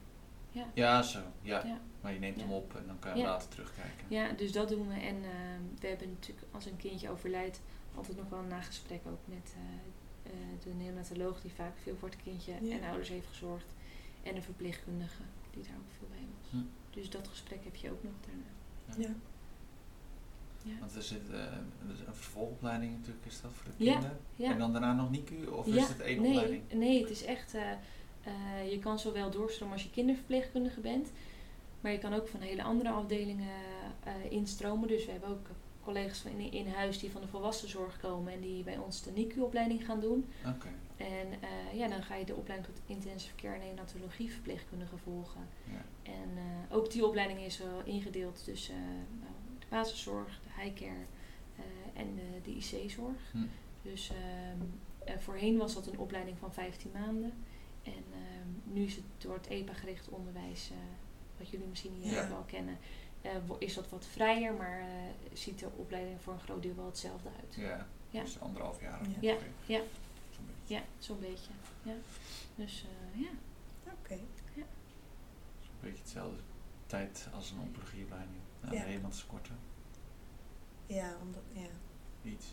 Ja. 0.51 0.67
Ja, 0.75 1.03
zo. 1.03 1.21
Ja. 1.43 1.67
Ja. 1.67 1.79
Maar 2.01 2.13
je 2.13 2.19
neemt 2.19 2.37
Ja. 2.37 2.43
hem 2.43 2.53
op 2.53 2.77
en 2.77 2.87
dan 2.87 2.99
kan 2.99 3.15
je 3.17 3.23
Ja. 3.23 3.29
later 3.29 3.49
terugkijken. 3.49 4.05
ja, 4.09 4.33
dus 4.33 4.53
dat 4.53 4.69
doen 4.69 4.89
we. 4.89 4.95
En 4.95 5.17
ehm, 5.17 5.63
we 5.81 5.87
hebben 5.87 6.09
natuurlijk 6.11 6.47
als 6.51 6.67
een 6.67 6.77
kindje 6.77 7.11
overlijdt 7.11 7.61
altijd 7.95 8.17
nog 8.17 8.29
wel 8.29 8.39
een 8.39 8.49
nagesprek 8.49 9.01
ook 9.07 9.21
met 9.25 9.55
eh, 9.57 10.33
eh, 10.33 10.33
de 10.63 10.71
neonatoloog 10.85 11.41
die 11.41 11.53
vaak 11.53 11.73
veel 11.83 11.97
voor 11.99 12.09
het 12.09 12.23
kindje 12.23 12.53
Ja. 12.63 12.73
en 12.79 12.85
ouders 12.85 13.09
heeft 13.09 13.27
gezorgd. 13.27 13.67
En 14.23 14.37
een 14.37 14.43
verpleegkundige 14.43 15.23
die 15.51 15.63
daar 15.63 15.77
ook 15.77 15.91
veel 15.99 16.09
bij 16.09 16.27
was. 16.41 16.51
Hm. 16.51 16.67
Dus 16.99 17.11
dat 17.11 17.29
gesprek 17.29 17.65
heb 17.65 17.77
je 17.77 17.91
ook 17.91 18.03
nog 18.03 18.13
daarna. 18.27 19.09
Ja. 19.09 19.15
Ja. 20.63 20.73
Want 20.81 20.95
er 20.95 21.03
zit 21.03 21.31
eh, 21.31 21.39
een 22.07 22.15
vervolgopleiding 22.15 22.93
natuurlijk, 22.93 23.27
is 23.27 23.41
dat 23.41 23.51
voor 23.53 23.73
de 23.77 23.85
Ja, 23.85 23.93
kinderen? 23.93 24.19
ja. 24.37 24.51
En 24.51 24.59
dan 24.59 24.73
daarna 24.73 24.93
nog 24.93 25.11
NICU? 25.11 25.47
Of 25.47 25.67
is 25.67 25.89
het 25.89 26.01
één 26.01 26.21
nee, 26.23 26.31
opleiding? 26.31 26.63
Nee, 26.73 27.01
het 27.01 27.11
is 27.11 27.25
echt. 27.25 27.55
eh, 27.55 27.71
eh, 28.23 28.71
je 28.71 28.79
kan 28.79 28.99
zowel 28.99 29.31
doorstromen 29.31 29.75
als 29.75 29.83
je 29.85 29.91
kinderverpleegkundige 29.91 30.81
bent. 30.81 31.09
Maar 31.81 31.93
je 31.93 31.99
kan 31.99 32.15
ook 32.15 32.29
van 32.29 32.41
hele 32.41 32.63
andere 32.63 32.91
afdelingen 32.91 33.49
instromen. 34.29 34.89
Dus 34.89 35.05
we 35.05 35.11
hebben 35.11 35.31
ook 35.31 35.47
collega's 35.85 36.19
van 36.19 36.31
in, 36.31 36.53
in 36.53 36.69
huis 36.69 36.99
die 36.99 37.11
van 37.11 37.21
de 37.21 37.27
volwassenzorg 37.27 38.01
komen 38.01 38.33
en 38.33 38.41
die 38.41 38.63
bij 38.65 38.79
ons 38.79 39.03
de 39.03 39.11
NICU-opleiding 39.11 39.85
gaan 39.85 40.01
doen. 40.01 40.27
Oké. 40.47 40.69
En 40.97 41.29
ja, 41.79 41.89
dan 41.89 42.03
ga 42.03 42.15
je 42.15 42.25
de 42.25 42.35
opleiding 42.35 42.73
tot 42.75 42.83
intensive 42.87 43.35
care 43.35 43.55
en 43.55 43.61
neonatologie 43.61 44.33
verpleegkundige 44.33 44.97
volgen. 44.97 45.41
Ja. 45.65 46.13
En 46.13 46.29
ook 46.71 46.91
die 46.91 47.07
opleiding 47.07 47.41
is 47.41 47.59
wel 47.59 47.83
ingedeeld 47.85 48.45
tussen 48.45 48.85
nou, 49.21 49.33
basiszorg, 49.69 50.41
de 50.43 50.63
high 50.63 50.75
care 50.81 51.05
eh, 51.57 52.01
en 52.01 52.15
de, 52.15 52.41
de 52.43 52.51
IC-zorg. 52.57 53.31
Hm. 53.33 53.39
Dus 53.83 54.11
ehm, 54.11 54.59
eh, 55.05 55.19
voorheen 55.19 55.57
was 55.57 55.75
dat 55.75 55.87
een 55.87 55.99
opleiding 55.99 56.39
van 56.39 56.53
15 56.53 56.91
maanden. 56.93 57.33
En 57.83 58.05
ehm, 58.13 58.73
nu 58.73 58.85
is 58.85 58.95
het 58.97 59.05
door 59.19 59.35
het 59.35 59.47
EPA-gericht 59.47 60.09
onderwijs, 60.09 60.71
eh, 60.71 60.77
wat 61.39 61.49
jullie 61.49 61.67
misschien 61.67 61.95
hier 62.01 62.13
Ja. 62.13 62.29
wel 62.29 62.45
kennen, 62.47 62.79
eh, 63.23 63.31
is 63.59 63.75
dat 63.75 63.89
wat 63.89 64.07
vrijer, 64.07 64.55
maar 64.55 64.81
eh, 64.81 64.87
ziet 65.33 65.59
de 65.59 65.69
opleiding 65.77 66.21
voor 66.21 66.33
een 66.33 66.41
groot 66.41 66.63
deel 66.63 66.75
wel 66.77 66.87
hetzelfde 66.87 67.29
uit. 67.41 67.55
Ja. 67.55 67.87
Ja. 68.11 68.23
Dus 68.23 68.41
anderhalf 68.41 68.81
jaar. 68.81 69.01
Ja. 69.21 69.37
Ja. 69.67 69.81
Zo'n 70.31 70.47
beetje. 70.47 70.75
ja 70.75 70.83
zo'n 70.99 71.21
beetje. 71.21 71.51
Ja. 71.83 71.95
Dus 72.55 72.85
uh, 73.15 73.23
ja. 73.23 73.29
Oké. 73.93 74.15
Ja. 74.55 74.65
Zo'n 75.61 75.75
beetje 75.81 76.03
hetzelfde 76.03 76.41
tijd 76.87 77.29
als 77.35 77.51
een 77.51 77.59
oncologie 77.61 78.05
bij 78.05 78.19
nu. 78.31 78.39
Nou, 78.61 78.75
Ja. 78.77 78.81
het 78.83 79.15
is 79.15 79.27
korter. 79.27 79.55
Ja, 80.87 81.17
omdat, 81.23 81.43
ja, 81.53 81.67
Iets. 82.31 82.47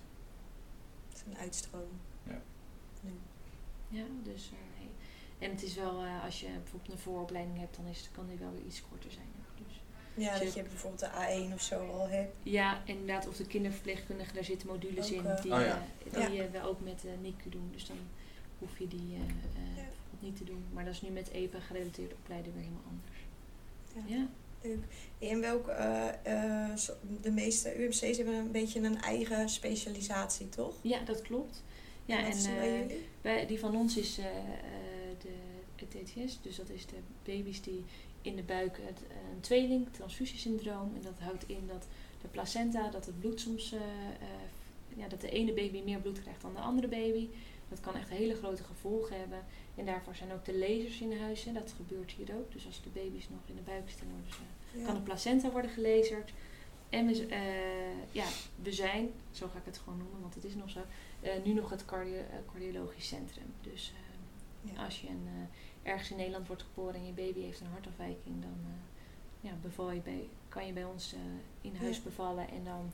het 1.09 1.17
is 1.17 1.23
een 1.27 1.37
uitstroom. 1.37 1.99
Ja. 2.23 2.41
Nu. 3.01 3.11
Ja, 3.87 4.03
dus 4.23 4.45
eh, 4.51 4.79
nee. 4.79 4.89
En 5.39 5.49
het 5.51 5.63
is 5.63 5.75
wel, 5.75 6.03
eh, 6.03 6.23
als 6.23 6.39
je 6.39 6.47
bijvoorbeeld 6.47 6.91
een 6.91 6.97
vooropleiding 6.99 7.57
hebt, 7.57 7.75
dan 7.75 7.85
is 7.85 7.99
het, 7.99 8.11
kan 8.11 8.27
die 8.27 8.37
wel 8.37 8.51
weer 8.51 8.65
iets 8.65 8.81
korter 8.89 9.11
zijn. 9.11 9.27
Dus. 9.67 9.81
Ja, 10.23 10.31
Dus 10.31 10.39
dat 10.43 10.53
je 10.53 10.63
bijvoorbeeld 10.63 10.99
de 11.01 11.09
A1 11.49 11.53
of 11.53 11.61
zo 11.61 11.87
al 11.91 12.07
hebt. 12.07 12.35
Ja, 12.43 12.81
inderdaad, 12.85 13.27
of 13.27 13.35
de 13.37 13.45
kinderverpleegkundige, 13.47 14.33
daar 14.33 14.43
zitten 14.43 14.67
modules 14.67 15.05
Ook, 15.07 15.13
in 15.19 15.25
eh, 15.25 15.41
die, 15.41 15.53
Oh 15.53 15.59
ja. 15.61 15.81
die 16.27 16.31
Ja. 16.33 16.49
we 16.49 16.61
ook 16.61 16.79
met 16.81 16.99
de 17.01 17.15
NICU 17.21 17.49
doen. 17.49 17.69
Dus 17.71 17.85
dan 17.87 17.97
hoef 18.59 18.77
je 18.79 18.87
die 18.87 19.09
Ja. 19.09 19.17
bijvoorbeeld 19.17 20.21
niet 20.21 20.37
te 20.37 20.43
doen. 20.43 20.65
Maar 20.73 20.85
dat 20.85 20.93
is 20.93 21.01
nu 21.01 21.09
met 21.09 21.29
EPA 21.29 21.59
gerelateerd 21.59 22.13
opleiden 22.13 22.53
weer 22.53 22.61
helemaal 22.63 22.83
anders. 22.89 23.17
Ja. 24.11 24.27
In 25.17 25.41
welke, 25.41 25.71
eh, 25.71 26.07
eh, 26.23 26.77
de 27.21 27.31
meeste 27.31 27.83
UMC's 27.83 28.17
hebben 28.17 28.35
een 28.35 28.51
beetje 28.51 28.79
een 28.79 29.01
eigen 29.01 29.49
specialisatie, 29.49 30.49
toch? 30.49 30.73
ja 30.81 30.99
dat 30.99 31.21
klopt. 31.21 31.63
Ja, 32.05 32.17
en 32.17 32.43
bij 32.43 32.87
eh? 32.87 32.95
Bij, 33.21 33.45
die 33.45 33.59
van 33.59 33.75
ons 33.75 33.97
is 33.97 34.15
de, 34.15 34.21
het 35.75 35.89
TTS, 35.89 36.39
dus 36.41 36.55
dat 36.55 36.69
is 36.69 36.85
de 36.85 36.95
baby's 37.23 37.61
die 37.61 37.83
in 38.21 38.35
de 38.35 38.43
buik 38.43 38.79
het, 38.81 38.99
een 39.33 39.39
tweeling, 39.39 39.87
transfusiesyndroom. 39.91 40.91
En 40.95 41.01
dat 41.01 41.19
houdt 41.19 41.43
in 41.47 41.67
dat 41.67 41.87
de 42.21 42.27
placenta, 42.27 42.89
dat 42.89 43.05
het 43.05 43.19
bloed 43.19 43.39
soms, 43.39 43.75
ja, 44.95 45.07
dat 45.07 45.21
de 45.21 45.29
ene 45.29 45.53
baby 45.53 45.81
meer 45.85 45.99
bloed 45.99 46.21
krijgt 46.21 46.41
dan 46.41 46.53
de 46.53 46.59
andere 46.59 46.87
baby. 46.87 47.27
Dat 47.69 47.79
kan 47.79 47.95
echt 47.95 48.09
hele 48.09 48.35
grote 48.35 48.63
gevolgen 48.63 49.19
hebben. 49.19 49.45
En 49.75 49.85
daarvoor 49.85 50.15
zijn 50.15 50.31
ook 50.33 50.45
de 50.45 50.57
lasers 50.57 51.01
in 51.01 51.17
huis. 51.19 51.43
Hè. 51.43 51.51
Dat 51.53 51.73
gebeurt 51.75 52.11
hier 52.11 52.35
ook. 52.35 52.51
Dus 52.51 52.65
als 52.65 52.81
de 52.83 52.89
baby's 52.89 53.29
nog 53.29 53.39
in 53.45 53.55
de 53.55 53.61
buik 53.61 53.89
zitten, 53.89 54.07
worden 54.09 54.31
ze 54.33 54.79
Ja. 54.79 54.85
kan 54.85 54.95
de 54.95 55.01
placenta 55.01 55.51
worden 55.51 55.71
gelazerd. 55.71 56.33
En 56.89 57.07
we, 57.07 57.25
eh, 57.27 58.11
ja, 58.11 58.25
we 58.61 58.71
zijn, 58.71 59.09
zo 59.31 59.47
ga 59.47 59.57
ik 59.57 59.65
het 59.65 59.77
gewoon 59.77 59.97
noemen, 59.97 60.21
want 60.21 60.35
het 60.35 60.43
is 60.43 60.55
nog 60.55 60.69
zo, 60.69 60.79
eh, 61.21 61.31
nu 61.43 61.53
nog 61.53 61.69
het 61.69 61.85
cardio- 61.85 62.13
eh, 62.17 62.37
cardiologisch 62.51 63.07
centrum. 63.07 63.53
Dus 63.61 63.93
Ja. 64.61 64.83
als 64.85 65.01
je 65.01 65.07
een, 65.07 65.27
ergens 65.83 66.11
in 66.11 66.17
Nederland 66.17 66.47
wordt 66.47 66.61
geboren 66.63 66.95
en 66.95 67.05
je 67.05 67.11
baby 67.11 67.39
heeft 67.39 67.59
een 67.59 67.67
hartafwijking, 67.67 68.41
dan 68.41 68.57
ja, 69.41 69.51
beval 69.61 69.91
je 69.91 69.99
bij, 70.01 70.27
kan 70.49 70.65
je 70.67 70.73
bij 70.73 70.85
ons 70.85 71.15
in 71.61 71.75
huis 71.75 71.97
Ja. 71.97 72.03
bevallen 72.03 72.49
en 72.49 72.63
dan 72.63 72.91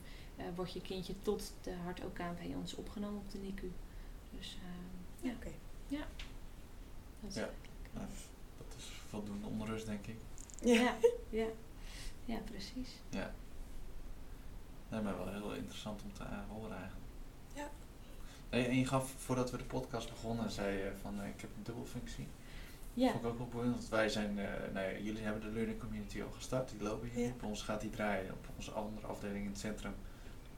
wordt 0.54 0.72
je 0.72 0.80
kindje 0.80 1.14
tot 1.22 1.52
de 1.62 1.72
hart-OK 1.72 2.16
bij 2.16 2.54
ons 2.60 2.74
opgenomen 2.74 3.18
op 3.20 3.30
de 3.30 3.38
NICU. 3.38 3.70
Dus 4.42 4.56
eh, 4.62 5.28
ja, 5.28 5.32
Oké. 5.36 5.50
dat 7.20 7.30
is 7.30 7.34
Ja. 7.34 7.48
Nou, 7.92 8.06
dat 8.58 8.74
is 8.78 8.84
voldoende 9.08 9.46
onrust, 9.46 9.86
denk 9.86 10.06
ik. 10.06 10.16
Ja. 10.62 10.72
ja, 10.72 10.94
ja, 11.30 11.46
ja, 12.24 12.38
precies. 12.38 12.88
Ja. 13.08 13.34
Nee, 14.88 15.00
maar 15.00 15.16
wel 15.16 15.28
heel 15.32 15.52
interessant 15.54 16.02
om 16.02 16.12
te 16.12 16.22
eh, 16.22 16.38
horen 16.48 16.76
eigenlijk. 16.76 17.06
Ja. 17.54 17.70
Nee, 18.50 18.66
en 18.66 18.78
je 18.78 18.86
gaf, 18.86 19.10
voordat 19.18 19.50
we 19.50 19.56
de 19.56 19.64
podcast 19.64 20.08
begonnen, 20.10 20.50
zei 20.50 20.76
je 20.76 20.92
van 21.00 21.20
eh, 21.20 21.28
ik 21.28 21.40
heb 21.40 21.50
een 21.56 21.62
dubbelfunctie. 21.62 22.26
Ja, 22.94 23.10
Vond 23.10 23.24
ik 23.24 23.30
ook 23.30 23.38
wel 23.38 23.48
boeiend, 23.48 23.72
want 23.74 23.88
wij 23.88 24.08
zijn, 24.08 24.38
eh, 24.38 24.72
nou 24.72 24.86
ja, 24.92 24.98
jullie 24.98 25.22
hebben 25.22 25.42
de 25.42 25.50
learning 25.50 25.78
community 25.80 26.22
al 26.22 26.30
gestart, 26.30 26.70
die 26.70 26.82
lopen 26.82 27.08
hier. 27.08 27.26
Ja. 27.26 27.32
Bij 27.40 27.48
ons 27.48 27.62
gaat 27.62 27.80
die 27.80 27.90
draaien 27.90 28.32
op 28.32 28.46
onze 28.56 28.70
andere 28.70 29.06
afdeling 29.06 29.44
in 29.44 29.50
het 29.50 29.58
centrum. 29.60 29.94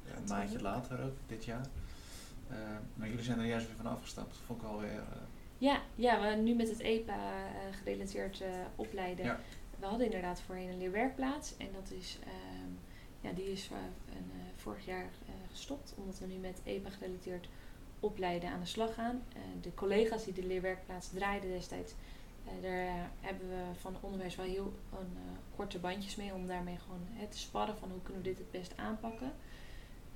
eh, 0.06 0.14
een 0.16 0.24
maandje 0.28 0.54
leuk. 0.54 0.62
later 0.62 1.02
ook, 1.04 1.16
dit 1.26 1.44
jaar. 1.44 1.66
Eh, 2.50 2.56
maar 2.94 3.08
jullie 3.08 3.24
zijn 3.24 3.38
er 3.38 3.46
juist 3.46 3.66
weer 3.66 3.76
van 3.76 3.86
afgestapt. 3.86 4.28
Dat 4.28 4.42
vond 4.46 4.62
ik 4.62 4.68
wel 4.68 4.80
weer... 4.80 4.98
eh, 4.98 5.22
Ja, 5.58 5.80
ja, 5.94 6.20
we 6.20 6.42
nu 6.42 6.54
met 6.54 6.68
het 6.68 6.78
EPA 6.80 7.14
eh, 7.14 7.76
gerelateerd 7.82 8.42
opleiden. 8.76 9.24
Ja. 9.24 9.40
We 9.78 9.86
hadden 9.86 10.06
inderdaad 10.06 10.40
voorheen 10.40 10.68
een 10.68 10.78
leerwerkplaats. 10.78 11.56
En 11.56 11.68
dat 11.72 11.90
is, 11.90 12.18
ehm, 12.24 12.70
ja, 13.20 13.32
die 13.32 13.52
is 13.52 13.70
een, 14.16 14.30
vorig 14.56 14.84
jaar 14.84 15.10
gestopt. 15.50 15.94
Omdat 15.96 16.18
we 16.18 16.26
nu 16.26 16.34
met 16.34 16.60
EPA 16.64 16.90
gerelateerd 16.90 17.48
opleiden 18.00 18.50
aan 18.50 18.60
de 18.60 18.66
slag 18.66 18.94
gaan. 18.94 19.22
De 19.60 19.74
collega's 19.74 20.24
die 20.24 20.32
de 20.34 20.46
leerwerkplaats 20.46 21.08
draaiden 21.08 21.50
destijds. 21.50 21.92
daar 22.62 23.10
hebben 23.20 23.48
we 23.48 23.62
van 23.80 23.96
onderwijs 24.00 24.36
wel 24.36 24.46
heel 24.46 24.72
een, 24.98 25.16
korte 25.56 25.78
bandjes 25.78 26.16
mee. 26.16 26.34
Om 26.34 26.46
daarmee 26.46 26.78
gewoon 26.78 27.06
hè, 27.10 27.26
te 27.26 27.38
sparren 27.38 27.78
van 27.78 27.90
hoe 27.90 28.02
kunnen 28.02 28.22
we 28.22 28.28
dit 28.28 28.38
het 28.38 28.50
best 28.50 28.76
aanpakken. 28.76 29.32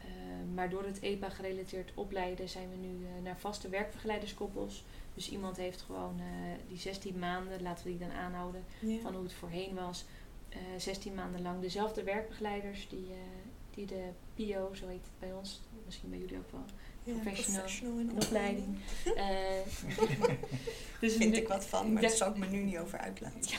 Eh, 0.08 0.54
maar 0.54 0.70
door 0.70 0.84
het 0.84 1.00
EPA 1.00 1.28
gerelateerd 1.28 1.90
opleiden 1.94 2.48
zijn 2.48 2.68
we 2.70 2.76
nu 2.76 3.04
eh, 3.04 3.22
naar 3.24 3.38
vaste 3.38 3.68
werkbegeleiderskoppels. 3.68 4.84
Dus 5.14 5.30
iemand 5.30 5.56
heeft 5.56 5.80
gewoon 5.80 6.20
eh, 6.20 6.24
die 6.68 6.78
16 6.78 7.18
maanden, 7.18 7.62
laten 7.62 7.84
we 7.84 7.90
die 7.90 7.98
dan 8.08 8.12
aanhouden, 8.16 8.64
Ja. 8.80 9.00
van 9.00 9.14
hoe 9.14 9.22
het 9.22 9.32
voorheen 9.32 9.74
was. 9.74 10.04
eh 10.48 10.58
16 10.78 11.14
maanden 11.14 11.42
lang 11.42 11.60
dezelfde 11.60 12.02
werkbegeleiders 12.02 12.88
die, 12.88 13.06
die 13.74 13.86
de 13.86 14.08
PO, 14.34 14.74
zo 14.74 14.86
heet 14.88 15.00
het 15.02 15.18
bij 15.18 15.32
ons, 15.32 15.60
misschien 15.86 16.10
bij 16.10 16.18
jullie 16.18 16.36
ook 16.38 16.50
wel, 16.50 16.64
Ja, 17.04 17.20
professional 17.22 17.98
in 17.98 18.10
in 18.10 18.16
opleiding. 18.22 18.78
Eh, 19.16 19.26
dus 21.00 21.14
Vind 21.16 21.36
ik 21.36 21.48
wat 21.48 21.64
van, 21.64 21.92
maar 21.92 22.02
daar 22.02 22.10
zal 22.10 22.30
ik 22.30 22.36
me 22.36 22.46
nu 22.46 22.58
niet 22.62 22.78
over 22.78 22.98
uitlaten. 22.98 23.40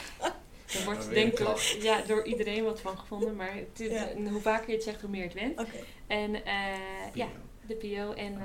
Er 0.77 0.86
wordt 0.86 1.10
denk 1.10 1.39
ik 1.39 1.58
ja, 1.82 2.01
door 2.01 2.25
iedereen 2.25 2.63
wat 2.63 2.82
van 2.82 2.97
gevonden, 2.97 3.36
maar 3.36 3.53
het 3.55 3.79
is- 3.79 3.91
Ja. 3.91 4.08
en 4.10 4.27
hoe 4.27 4.41
vaker 4.41 4.67
je 4.69 4.73
het 4.75 4.84
zegt, 4.84 5.01
hoe 5.01 5.10
meer 5.10 5.23
het 5.23 5.34
went. 5.34 5.60
Oké. 5.60 5.77
En 6.08 6.45
eh, 6.45 7.13
ja, 7.13 7.27
de 7.67 7.75
PO. 7.75 8.12
En 8.13 8.34
eh, 8.34 8.41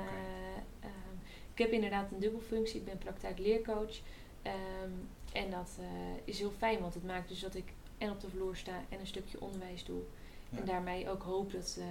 ehm, 0.79 1.15
ik 1.53 1.57
heb 1.57 1.71
inderdaad 1.71 2.11
een 2.11 2.19
dubbelfunctie. 2.19 2.79
Ik 2.79 2.85
ben 2.85 2.97
praktijkleercoach. 2.97 3.99
Ehm, 4.41 4.91
en 5.33 5.51
dat 5.51 5.69
eh, 5.79 5.85
is 6.23 6.39
heel 6.39 6.53
fijn, 6.57 6.79
want 6.79 6.93
het 6.93 7.05
maakt 7.05 7.29
dus 7.29 7.39
dat 7.39 7.55
ik 7.55 7.73
en 7.97 8.09
op 8.11 8.21
de 8.21 8.29
vloer 8.29 8.55
sta 8.55 8.83
en 8.89 8.99
een 8.99 9.07
stukje 9.07 9.39
onderwijs 9.41 9.85
doe. 9.85 10.01
Ja. 10.49 10.57
En 10.59 10.65
daarmee 10.65 11.09
ook 11.09 11.23
hoop 11.23 11.51
dat 11.51 11.77
eh, 11.79 11.85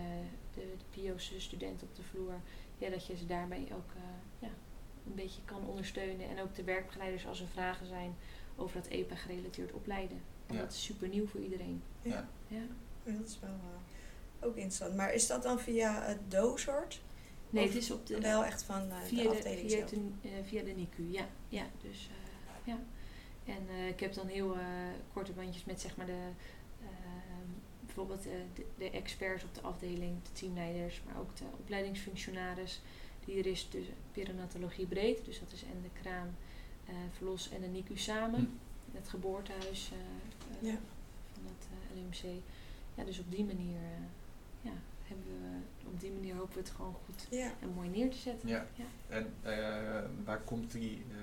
de, 0.54 0.74
de 0.92 1.00
PO's, 1.10 1.30
de 1.30 1.40
studenten 1.40 1.86
op 1.88 1.96
de 1.96 2.02
vloer, 2.02 2.34
ja, 2.78 2.90
dat 2.90 3.06
je 3.06 3.16
ze 3.16 3.26
daarmee 3.26 3.66
ook 3.74 3.90
eh, 3.96 4.02
ja, 4.38 4.48
een 5.06 5.14
beetje 5.14 5.40
kan 5.44 5.66
ondersteunen. 5.68 6.28
En 6.28 6.40
ook 6.42 6.54
de 6.54 6.64
werkbegeleiders 6.64 7.26
als 7.26 7.40
er 7.40 7.46
vragen 7.48 7.86
zijn 7.86 8.16
over 8.56 8.80
dat 8.82 8.90
EPA 8.90 9.14
gerelateerd 9.14 9.72
opleiden. 9.72 10.20
Want 10.46 10.58
Ja. 10.58 10.64
dat 10.64 10.74
is 10.74 10.84
super 10.84 11.08
nieuw 11.08 11.26
voor 11.26 11.40
iedereen. 11.40 11.82
Ja. 12.02 12.28
Ja. 12.48 12.62
Dat 13.04 13.26
is 13.28 13.38
wel 13.40 13.50
eh, 13.50 14.46
ook 14.46 14.54
interessant. 14.54 14.94
Maar 14.94 15.12
is 15.14 15.26
dat 15.26 15.42
dan 15.42 15.60
via 15.60 16.02
het 16.02 16.18
DO-soort? 16.30 17.00
Nee, 17.50 17.64
Of 17.64 17.72
het 17.74 17.82
is 17.82 17.90
op 17.90 18.06
de, 18.06 18.20
Wel 18.20 18.44
echt 18.44 18.62
van 18.62 18.90
eh, 18.90 18.96
via 19.04 19.22
de 19.22 19.28
de, 19.28 19.34
afdeling 19.36 19.70
via, 19.70 19.86
de, 19.86 19.96
eh, 20.22 20.30
via 20.44 20.62
de 20.62 20.70
NICU, 20.72 21.10
ja. 21.10 21.26
ja 21.48 21.64
dus, 21.82 22.08
eh, 22.10 22.72
ja. 22.74 22.78
En 23.52 23.68
eh, 23.68 23.88
ik 23.88 24.00
heb 24.00 24.14
dan 24.14 24.26
heel 24.26 24.54
eh, 24.54 24.60
korte 25.12 25.32
bandjes 25.32 25.64
met 25.64 25.80
zeg 25.80 25.96
maar 25.96 26.06
de, 26.06 26.28
ehm, 26.80 27.48
bijvoorbeeld 27.86 28.26
eh, 28.26 28.32
de, 28.54 28.64
de 28.78 28.90
experts 28.90 29.44
op 29.44 29.54
de 29.54 29.60
afdeling, 29.60 30.22
de 30.22 30.32
teamleiders, 30.32 31.02
maar 31.06 31.20
ook 31.20 31.36
de 31.36 31.44
opleidingsfunctionaris 31.60 32.80
die 33.24 33.38
er 33.38 33.46
is, 33.46 33.68
dus 33.70 33.86
perinatologie 34.12 34.86
breed, 34.86 35.24
dus 35.24 35.38
dat 35.40 35.52
is 35.52 35.62
en 35.62 35.82
de 35.82 36.00
kraam, 36.00 36.26
eh, 36.28 36.43
verlos 37.16 37.50
en 37.50 37.60
de 37.60 37.66
NICU 37.66 37.96
samen, 37.96 38.40
Hm. 38.40 38.96
het 38.96 39.08
geboortehuis 39.08 39.90
eh, 39.92 39.98
eh, 40.68 40.72
Ja. 40.72 40.78
van 41.32 41.42
het 41.44 41.66
eh, 41.70 41.96
LUMC. 41.96 42.40
Ja, 42.94 43.04
dus 43.04 43.18
op 43.18 43.30
die 43.30 43.44
manier, 43.44 43.76
eh, 43.76 44.06
ja, 44.62 44.72
hebben 45.04 45.26
we, 45.26 45.86
op 45.88 46.00
die 46.00 46.10
manier 46.10 46.34
hopen 46.34 46.54
we 46.54 46.60
het 46.60 46.70
gewoon 46.70 46.94
goed 47.04 47.26
Ja. 47.30 47.52
en 47.60 47.68
mooi 47.74 47.88
neer 47.88 48.10
te 48.10 48.16
zetten. 48.18 48.48
Ja. 48.48 48.66
Ja. 48.74 48.84
En 49.08 49.32
eh, 49.42 50.02
waar 50.24 50.40
komt 50.40 50.72
die 50.72 51.04
eh, 51.10 51.16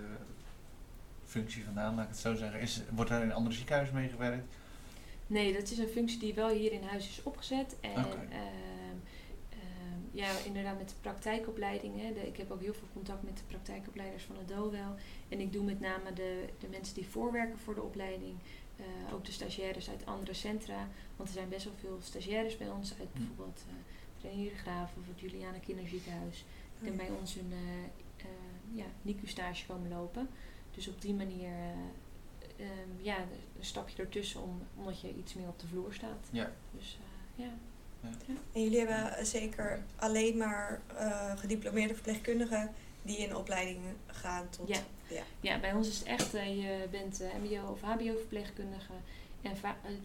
functie 1.26 1.63
vandaan, 1.63 1.95
laat 1.95 2.04
ik 2.04 2.10
het 2.10 2.19
zo 2.19 2.36
zeggen? 2.36 2.60
Is, 2.60 2.82
wordt 2.91 3.10
daar 3.10 3.24
in 3.24 3.34
andere 3.34 3.56
ziekenhuizen 3.56 3.95
mee 3.95 4.10
gewerkt? 4.10 4.54
Nee, 5.28 5.54
dat 5.54 5.71
is 5.71 5.78
een 5.78 5.88
functie 5.88 6.19
die 6.19 6.34
wel 6.34 6.50
hier 6.50 6.71
in 6.71 6.84
huis 6.84 7.08
is 7.10 7.24
opgezet. 7.24 7.76
En 7.82 7.93
ja, 10.12 10.30
inderdaad 10.45 10.78
met 10.78 10.89
de 10.89 10.95
praktijkopleidingen. 11.02 12.13
De, 12.13 12.28
ik 12.28 12.38
heb 12.38 12.52
ook 12.52 12.62
heel 12.62 12.74
veel 12.74 12.88
contact 12.93 13.24
met 13.24 13.38
de 13.38 13.43
praktijkopleiders 13.47 14.24
van 14.24 14.38
het 14.38 14.47
DOWEL. 14.47 14.95
En 15.30 15.39
ik 15.39 15.54
doe 15.54 15.63
met 15.63 15.80
name 15.80 16.13
de, 16.13 16.45
de 16.60 16.67
mensen 16.67 16.95
die 16.95 17.08
voorwerken 17.08 17.60
voor 17.60 17.76
de 17.76 17.82
opleiding. 17.82 18.36
eh, 18.78 19.13
ook 19.13 19.26
de 19.26 19.32
stagiaires 19.32 19.89
uit 19.89 20.06
andere 20.06 20.34
centra. 20.34 20.88
Want 21.15 21.30
er 21.30 21.36
zijn 21.36 21.50
best 21.50 21.63
wel 21.65 21.74
veel 21.80 21.97
stagiaires 22.02 22.58
bij 22.58 22.69
ons. 22.69 22.93
Uit 23.00 23.10
Hm. 23.13 23.17
bijvoorbeeld 23.17 23.63
uh, 23.67 23.74
Reinier 24.24 24.52
Graaf 24.56 24.91
of 25.00 25.08
het 25.08 25.19
Juliana 25.19 25.58
Kinderziekenhuis. 25.58 26.45
Die 26.80 26.91
Oh, 26.91 26.97
bij 26.97 27.10
ons 27.19 27.36
een 27.36 27.52
eh, 27.52 28.26
eh, 28.26 28.28
ja, 28.71 28.86
NICU-stage 29.02 29.65
komen 29.65 29.89
lopen. 29.89 30.30
Dus 30.71 30.88
op 30.88 31.02
die 31.02 31.13
manier 31.13 31.47
eh, 31.50 32.65
ehm, 32.65 32.89
ja, 33.02 33.17
een 33.60 33.65
stapje 33.65 34.02
ertussen 34.04 34.41
om, 34.41 34.62
omdat 34.78 35.02
je 35.02 35.15
iets 35.17 35.34
meer 35.34 35.47
op 35.47 35.60
de 35.60 35.67
vloer 35.67 35.93
staat. 35.93 36.28
Ja. 36.32 36.52
Dus 36.78 36.97
ja. 37.36 37.50
En 38.53 38.63
jullie 38.63 38.79
hebben 38.79 39.25
zeker 39.25 39.83
alleen 39.95 40.37
maar 40.37 40.81
eh, 40.97 41.37
gediplomeerde 41.37 41.93
verpleegkundigen 41.93 42.71
die 43.01 43.17
in 43.17 43.35
opleiding 43.35 43.79
gaan 44.07 44.49
tot... 44.49 44.67
Ja. 44.67 44.79
Ja. 45.07 45.21
ja, 45.41 45.59
bij 45.59 45.73
ons 45.73 45.87
is 45.87 45.99
het 45.99 46.07
echt, 46.07 46.33
eh, 46.33 46.55
je 46.61 46.87
bent 46.91 47.21
eh, 47.21 47.27
mbo 47.43 47.71
of 47.71 47.81
hbo 47.81 48.17
verpleegkundige 48.17 48.93
En 49.41 49.55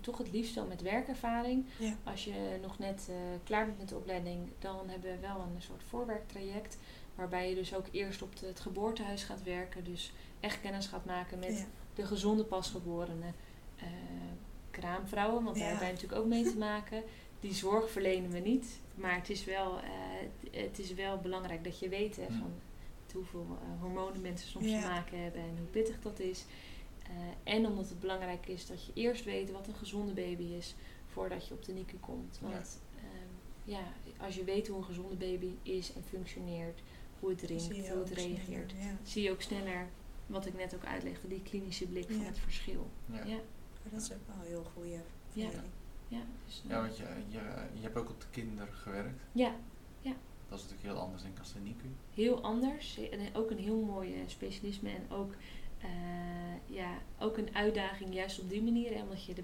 toch 0.00 0.18
het 0.18 0.32
liefst 0.32 0.54
wel 0.54 0.66
met 0.66 0.82
werkervaring. 0.82 1.64
Ja. 1.78 1.94
Als 2.04 2.24
je 2.24 2.58
nog 2.62 2.78
net 2.78 3.08
klaar 3.44 3.64
bent 3.66 3.78
met 3.78 3.88
de 3.88 3.96
opleiding, 3.96 4.38
dan 4.58 4.88
hebben 4.88 5.10
we 5.10 5.18
wel 5.20 5.40
een 5.54 5.62
soort 5.62 5.82
voorwerktraject. 5.88 6.78
Waarbij 7.14 7.48
je 7.48 7.54
dus 7.54 7.74
ook 7.74 7.86
eerst 7.90 8.22
op 8.22 8.36
de- 8.38 8.46
het 8.46 8.60
geboortehuis 8.60 9.22
gaat 9.22 9.42
werken. 9.42 9.84
Dus 9.84 10.12
echt 10.40 10.60
kennis 10.60 10.86
gaat 10.86 11.04
maken 11.04 11.38
met 11.38 11.58
Ja. 11.58 11.64
de 11.94 12.06
gezonde 12.06 12.44
pasgeborene 12.44 13.32
eh, 13.76 13.86
kraamvrouwen. 14.70 15.44
Want 15.44 15.56
daar 15.56 15.64
hebben 15.66 15.82
wij 15.84 15.92
natuurlijk 15.92 16.20
ook 16.20 16.26
mee 16.28 16.44
te 16.44 16.56
maken. 16.70 17.02
Die 17.40 17.54
zorg 17.54 17.90
verlenen 17.90 18.30
we 18.30 18.38
niet. 18.38 18.80
Maar 18.94 19.14
het 19.16 19.30
is 19.30 19.44
wel, 19.44 19.78
eh, 19.80 19.90
het- 20.50 20.78
is 20.78 20.94
wel 20.94 21.18
belangrijk 21.18 21.64
dat 21.64 21.78
je 21.78 21.88
weet 21.88 22.16
hè, 22.16 22.26
van 22.26 22.52
hoeveel 23.12 23.46
eh, 23.62 23.80
hormonen 23.80 24.20
mensen 24.20 24.48
soms 24.48 24.64
Ja. 24.66 24.80
te 24.80 24.86
maken 24.86 25.22
hebben 25.22 25.40
en 25.40 25.56
hoe 25.58 25.66
pittig 25.66 26.00
dat 26.00 26.18
is. 26.18 26.44
Eh, 27.02 27.52
en 27.54 27.66
omdat 27.66 27.88
het 27.88 28.00
belangrijk 28.00 28.46
is 28.46 28.66
dat 28.66 28.84
je 28.86 28.92
eerst 28.94 29.24
weet 29.24 29.50
wat 29.50 29.66
een 29.68 29.74
gezonde 29.74 30.12
baby 30.12 30.42
is 30.42 30.74
voordat 31.06 31.46
je 31.48 31.54
op 31.54 31.64
de 31.64 31.72
NICU 31.72 31.96
komt. 32.00 32.38
Ja. 32.42 32.48
Want 32.50 32.80
ehm, 32.96 33.70
ja, 33.70 33.80
als 34.18 34.34
je 34.34 34.44
weet 34.44 34.68
hoe 34.68 34.76
een 34.78 34.84
gezonde 34.84 35.14
baby 35.16 35.50
is 35.62 35.92
en 35.92 36.02
functioneert, 36.04 36.80
hoe 37.20 37.28
het 37.28 37.38
drinkt, 37.38 37.64
hoe 37.88 37.98
het 37.98 38.10
reageert, 38.10 38.70
sneller, 38.70 38.86
Ja. 38.90 38.96
zie 39.02 39.22
je 39.22 39.30
ook 39.30 39.42
sneller, 39.42 39.88
wat 40.26 40.46
ik 40.46 40.54
net 40.54 40.74
ook 40.74 40.84
uitlegde, 40.84 41.28
die 41.28 41.42
klinische 41.42 41.86
blik 41.86 42.04
van 42.06 42.18
Ja. 42.20 42.24
het 42.24 42.38
verschil. 42.38 42.90
Ja. 43.06 43.24
Ja, 43.24 43.36
Maar 43.82 43.92
dat 43.92 44.00
is 44.02 44.12
ook 44.12 44.26
wel 44.26 44.36
een 44.36 44.46
heel 44.50 44.64
goede 44.74 45.00
Ja. 45.32 45.48
Ja, 46.08 46.18
dus, 46.46 46.62
eh, 46.64 46.70
Ja, 46.70 46.80
want 46.80 46.96
je, 46.96 47.04
je, 47.28 47.40
je 47.74 47.80
hebt 47.82 47.96
ook 47.96 48.10
op 48.10 48.20
de 48.20 48.26
kinder 48.30 48.66
gewerkt. 48.72 49.20
ja, 49.32 49.54
Dat 50.48 50.58
is 50.58 50.64
natuurlijk 50.64 50.92
heel 50.94 51.04
anders 51.04 51.22
denk 51.22 51.34
ik 51.34 51.40
als 51.40 51.52
de 51.52 51.58
NICU. 51.60 51.90
heel 52.14 52.42
anders. 52.42 52.98
En 53.10 53.34
ook 53.34 53.50
een 53.50 53.58
heel 53.58 53.80
mooi 53.80 54.14
eh, 54.14 54.20
specialisme 54.26 54.90
en 54.90 55.10
ook, 55.10 55.34
eh, 55.80 55.88
ja, 56.66 56.90
ook 57.18 57.36
een 57.36 57.54
uitdaging 57.54 58.14
juist 58.14 58.40
op 58.40 58.48
die 58.48 58.62
manier. 58.62 58.94
Hè, 58.94 59.02
omdat 59.02 59.24
je 59.24 59.34
de 59.34 59.42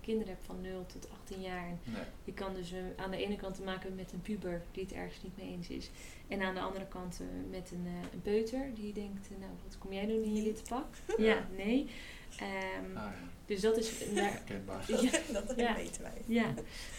kinderen 0.00 0.28
hebt 0.32 0.44
van 0.46 0.60
0 0.60 0.86
tot 0.86 1.08
18 1.20 1.40
jaar. 1.40 1.66
Nee. 1.84 2.02
je 2.24 2.32
kan 2.32 2.54
dus 2.54 2.72
eh, 2.72 2.78
aan 2.96 3.10
de 3.10 3.16
ene 3.24 3.36
kant 3.36 3.54
te 3.54 3.62
maken 3.62 3.80
hebben 3.80 3.98
met 3.98 4.12
een 4.12 4.20
puber 4.20 4.62
die 4.72 4.82
het 4.82 4.92
ergens 4.92 5.22
niet 5.22 5.36
mee 5.36 5.46
eens 5.48 5.68
is. 5.68 5.90
En 6.28 6.42
aan 6.42 6.54
de 6.54 6.60
andere 6.60 6.86
kant 6.86 7.20
eh, 7.20 7.26
met 7.50 7.70
een, 7.70 7.86
eh, 7.86 8.12
een 8.12 8.22
peuter 8.22 8.74
die 8.74 8.92
denkt, 8.92 9.30
nou 9.38 9.50
wat 9.64 9.78
kom 9.78 9.92
jij 9.92 10.06
doen 10.06 10.22
in 10.22 10.34
je 10.34 10.42
witte 10.42 10.62
pak? 10.68 10.86
ja, 11.28 11.46
nee. 11.56 11.90
Ehm, 12.38 12.96
Ah, 12.96 13.02
ja. 13.02 13.14
Dus 13.46 13.60
dat 13.60 13.76
is... 13.76 13.98
daar- 14.14 14.42
ja, 15.02 15.10
dat 15.32 15.52
Ja. 15.56 15.74
weten 15.74 16.02
wij. 16.02 16.22
ja. 16.26 16.54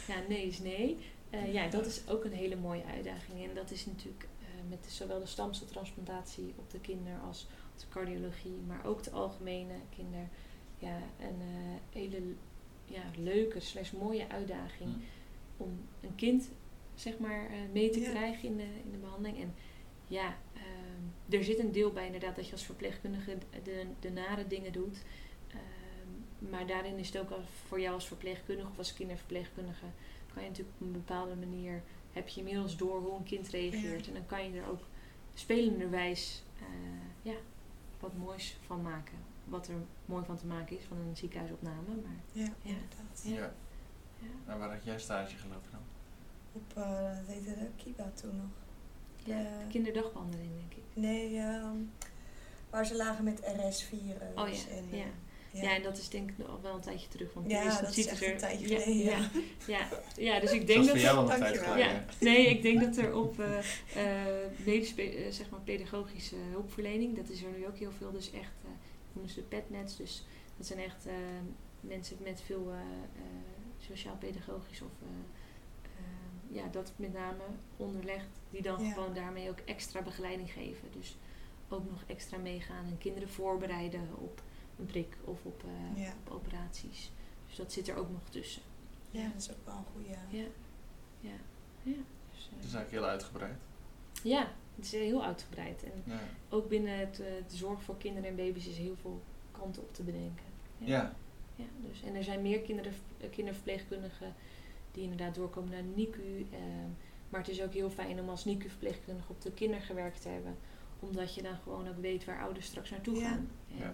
ja, 0.07 0.15
nee 0.29 0.47
is 0.47 0.59
nee. 0.59 0.97
Eh, 1.29 1.53
ja, 1.53 1.67
dat 1.67 1.85
is 1.85 2.07
ook 2.07 2.23
een 2.23 2.33
hele 2.33 2.55
mooie 2.55 2.85
uitdaging. 2.85 3.43
En 3.49 3.55
dat 3.55 3.71
is 3.71 3.85
natuurlijk 3.85 4.23
eh, 4.41 4.69
met 4.69 4.85
zowel 4.91 5.19
de 5.19 5.25
stamceltransplantatie 5.25 6.53
op 6.57 6.69
de 6.71 6.79
kinder 6.79 7.17
als 7.27 7.47
op 7.73 7.79
de 7.79 7.85
cardiologie, 7.89 8.59
maar 8.67 8.85
ook 8.85 9.03
de 9.03 9.11
algemene 9.11 9.73
kinder. 9.95 10.27
Ja, 10.77 10.97
een 11.19 11.41
eh, 11.41 11.79
hele 11.99 12.21
ja, 12.85 13.01
leuke, 13.17 13.59
slash 13.59 13.91
mooie 13.91 14.29
uitdaging 14.29 14.89
om 15.57 15.79
een 16.01 16.15
kind 16.15 16.49
zeg 16.95 17.17
maar 17.17 17.45
eh, 17.45 17.57
mee 17.73 17.89
te 17.89 17.99
Ja. 17.99 18.09
krijgen 18.09 18.47
in 18.49 18.57
de, 18.57 18.63
in 18.83 18.91
de 18.91 18.97
behandeling. 18.97 19.41
En 19.41 19.53
ja, 20.07 20.37
ehm, 20.53 21.35
er 21.35 21.43
zit 21.43 21.59
een 21.59 21.71
deel 21.71 21.91
bij 21.91 22.05
inderdaad 22.05 22.35
dat 22.35 22.45
je 22.45 22.51
als 22.51 22.65
verpleegkundige 22.65 23.37
de, 23.63 23.85
de 23.99 24.11
nare 24.11 24.47
dingen 24.47 24.71
doet. 24.71 24.97
Ehm, 25.49 26.49
maar 26.51 26.67
daarin 26.67 26.97
is 26.97 27.07
het 27.07 27.17
ook 27.21 27.29
al 27.29 27.41
voor 27.67 27.79
jou 27.79 27.93
als 27.93 28.07
verpleegkundige 28.07 28.69
of 28.69 28.77
als 28.77 28.93
kinderverpleegkundige 28.93 29.85
kan 30.33 30.43
je 30.43 30.49
natuurlijk 30.49 30.75
op 30.79 30.85
een 30.87 30.91
bepaalde 30.91 31.35
manier 31.35 31.83
heb 32.11 32.27
je 32.27 32.39
inmiddels 32.39 32.77
door 32.77 33.01
hoe 33.01 33.17
een 33.17 33.23
kind 33.23 33.49
reageert. 33.49 34.01
Ja. 34.05 34.07
En 34.07 34.13
dan 34.13 34.25
kan 34.25 34.43
je 34.51 34.59
er 34.59 34.69
ook 34.69 34.81
spelenderwijs 35.33 36.43
eh, 36.59 36.65
ja, 37.31 37.35
wat 37.99 38.17
moois 38.17 38.57
van 38.65 38.81
maken. 38.81 39.17
Wat 39.53 39.67
er 39.67 39.75
mooi 40.05 40.25
van 40.25 40.37
te 40.37 40.45
maken 40.45 40.77
is 40.77 40.83
van 40.87 40.97
een 40.97 41.15
ziekenhuisopname. 41.15 41.95
Maar 42.03 42.15
Ja, 42.31 42.47
inderdaad. 42.61 43.21
Ja. 43.23 43.33
Ja. 43.35 43.53
ja, 44.19 44.53
En 44.53 44.59
waar 44.59 44.71
had 44.73 44.83
jij 44.83 44.99
stage 44.99 45.35
gelopen 45.37 45.71
dan? 45.71 45.79
Op, 46.51 46.77
eh, 46.77 47.03
dat 47.17 47.27
heette 47.35 47.53
de 47.59 47.67
Kiba 47.83 48.11
toen 48.13 48.35
nog. 48.37 48.51
ja, 49.25 49.37
Eh, 49.37 49.43
de 49.59 49.67
kinderdagbehandeling 49.69 50.51
denk 50.59 50.71
ik. 50.73 50.83
Nee, 50.93 51.37
ehm, 51.37 51.75
waar 52.69 52.85
ze 52.85 52.95
lagen 52.95 53.23
met 53.23 53.39
RS-virus. 53.39 54.33
Oh 54.35 54.47
ja, 54.49 54.75
en, 54.77 54.85
eh, 54.91 54.97
ja. 54.99 55.05
Ja. 55.61 55.75
en 55.75 55.83
dat 55.83 55.97
is 55.97 56.09
denk 56.09 56.31
ik 56.37 56.47
al 56.47 56.61
wel 56.61 56.75
een 56.75 56.81
tijdje 56.81 57.07
terug. 57.07 57.33
Want 57.33 57.49
Ja, 57.51 57.59
toen 57.61 57.69
is 57.71 57.79
dat 57.79 57.89
is 57.89 57.95
ziet 57.95 58.07
echt 58.07 58.21
er- 58.21 58.31
een 58.31 58.37
tijdje 58.37 58.69
ja, 58.69 58.79
geleden, 58.79 59.03
Ja, 59.05 59.17
ja. 59.17 59.27
ja, 59.67 59.87
ja, 60.15 60.39
dus 60.39 60.51
ik 60.57 60.57
Dat 60.59 60.67
denk 60.67 60.79
dat 60.79 60.89
voor 60.89 60.97
jou 60.99 61.29
er, 61.31 61.37
wel 61.61 61.71
een 61.73 61.77
ja, 61.77 62.05
nee, 62.19 62.45
ik 62.49 62.61
denk 62.61 62.79
dat 62.81 62.97
er 62.97 63.15
op 63.15 63.39
eh 63.39 63.57
eh, 63.95 64.49
medisch, 64.65 64.93
zeg 65.29 65.49
maar 65.49 65.59
pedagogische 65.59 66.35
hulpverlening, 66.51 67.15
dat 67.15 67.29
is 67.29 67.43
er 67.43 67.49
nu 67.57 67.67
ook 67.67 67.77
heel 67.77 67.91
veel, 67.91 68.11
dus 68.11 68.31
echt, 68.31 68.51
eh 68.63 68.69
noemen 69.13 69.31
ze 69.33 69.39
de 69.39 69.45
petnets, 69.45 69.95
dus 69.97 70.25
dat 70.57 70.65
zijn 70.65 70.79
echt 70.79 71.05
eh, 71.05 71.13
mensen 71.79 72.17
met 72.23 72.41
veel 72.41 72.71
eh, 72.71 72.79
eh, 72.79 73.25
sociaal-pedagogisch 73.77 74.81
of 74.81 74.91
ja, 76.49 76.67
dat 76.67 76.91
met 76.95 77.13
name 77.13 77.43
onderlegd, 77.77 78.27
die 78.49 78.61
dan 78.61 78.83
Ja. 78.83 78.91
gewoon 78.93 79.13
daarmee 79.13 79.49
ook 79.49 79.59
extra 79.59 80.01
begeleiding 80.01 80.51
geven. 80.51 80.91
Dus 80.91 81.17
ook 81.69 81.89
nog 81.89 82.03
extra 82.07 82.37
meegaan 82.37 82.85
en 82.85 82.97
kinderen 82.97 83.29
voorbereiden 83.29 84.09
op 84.17 84.41
een 84.79 84.85
prik 84.85 85.17
of 85.23 85.45
op, 85.45 85.63
eh, 85.63 86.01
Ja. 86.03 86.13
op 86.25 86.33
operaties. 86.33 87.11
Dus 87.47 87.55
dat 87.55 87.71
zit 87.71 87.87
er 87.87 87.95
ook 87.95 88.09
nog 88.09 88.29
tussen. 88.29 88.61
ja, 89.11 89.27
dat 89.27 89.41
is 89.41 89.51
ook 89.51 89.65
wel 89.65 89.75
een 89.75 89.85
goede. 89.93 90.09
Ja, 90.09 90.17
ja, 90.29 90.45
ja. 91.83 91.93
Dus, 92.33 92.49
Het 92.55 92.63
is 92.65 92.73
eigenlijk 92.73 92.91
heel 92.91 93.05
uitgebreid. 93.05 93.57
ja, 94.23 94.51
het 94.75 94.85
is 94.85 94.91
heel 94.91 95.23
uitgebreid. 95.23 95.83
En 95.83 96.01
Ja. 96.05 96.19
ook 96.49 96.67
binnen 96.69 96.97
het, 96.99 97.19
eh, 97.19 97.27
de 97.47 97.55
zorg 97.55 97.81
voor 97.83 97.97
kinderen 97.97 98.29
en 98.29 98.35
baby's 98.35 98.67
is 98.67 98.77
heel 98.77 98.95
veel 99.01 99.21
kanten 99.51 99.81
op 99.81 99.93
te 99.93 100.03
bedenken. 100.03 100.45
ja. 100.77 101.15
Ja, 101.55 101.65
dus, 101.89 102.01
en 102.03 102.15
er 102.15 102.23
zijn 102.23 102.41
meer 102.41 102.59
kinderen, 102.61 102.93
eh, 103.17 103.29
kinderverpleegkundigen 103.29 104.33
die 104.91 105.03
inderdaad 105.03 105.35
doorkomen 105.35 105.71
naar 105.71 105.81
de 105.81 105.91
NICU. 105.95 106.45
ehm, 106.51 106.89
maar 107.29 107.39
het 107.39 107.49
is 107.49 107.61
ook 107.61 107.73
heel 107.73 107.89
fijn 107.89 108.19
om 108.19 108.29
als 108.29 108.45
NICU-verpleegkundige 108.45 109.31
op 109.31 109.41
de 109.41 109.51
kinder 109.51 109.81
gewerkt 109.81 110.21
te 110.21 110.29
hebben. 110.29 110.55
Omdat 110.99 111.35
je 111.35 111.41
dan 111.41 111.55
gewoon 111.63 111.87
ook 111.87 111.97
weet 112.01 112.25
waar 112.25 112.41
ouders 112.41 112.65
straks 112.65 112.89
naartoe 112.89 113.15
Ja. 113.15 113.21
gaan. 113.29 113.49
En, 113.71 113.77
Ja. 113.77 113.83
ja. 113.83 113.93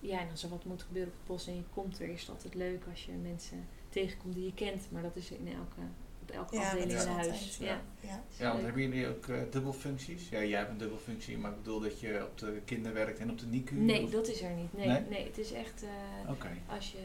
ja, 0.00 0.20
en 0.20 0.30
als 0.30 0.42
er 0.42 0.48
wat 0.48 0.64
moet 0.64 0.82
gebeuren 0.82 1.12
op 1.12 1.18
het 1.18 1.26
bos 1.28 1.46
en 1.46 1.56
je 1.56 1.62
komt 1.74 2.00
er, 2.00 2.08
is 2.08 2.20
het 2.20 2.30
altijd 2.30 2.54
leuk 2.54 2.84
als 2.90 3.04
je 3.06 3.12
mensen 3.12 3.66
tegenkomt 3.88 4.34
die 4.34 4.44
je 4.44 4.54
kent. 4.54 4.90
Maar 4.90 5.02
dat 5.02 5.16
is 5.16 5.30
in 5.30 5.48
elke, 5.48 5.80
op 6.28 6.34
elke 6.34 6.58
afdeling 6.58 7.00
in 7.00 7.06
huis. 7.08 7.56
Ja. 7.58 7.80
Ja. 8.00 8.22
Ja, 8.38 8.50
want 8.52 8.62
hebben 8.64 8.82
jullie 8.82 9.06
ook 9.08 9.26
eh, 9.28 9.36
dubbelfuncties? 9.50 10.28
Ja, 10.28 10.42
jij 10.44 10.58
hebt 10.58 10.70
een 10.70 10.78
dubbelfunctie, 10.78 11.38
maar 11.38 11.50
ik 11.50 11.56
bedoel 11.56 11.80
dat 11.80 12.00
je 12.00 12.24
op 12.24 12.38
de 12.38 12.60
kinder 12.64 12.92
werkt 12.92 13.18
en 13.18 13.30
op 13.30 13.38
de 13.38 13.46
NICU? 13.46 13.74
Nee, 13.76 14.02
of- 14.02 14.10
dat 14.10 14.28
is 14.28 14.42
er 14.42 14.50
niet. 14.52 14.72
Nee, 14.72 14.86
Nee? 14.88 15.00
nee? 15.08 15.24
het 15.24 15.38
is 15.38 15.52
echt, 15.52 15.82
eh, 15.82 16.30
Oké, 16.30 16.48
als 16.68 16.92
je 16.92 16.98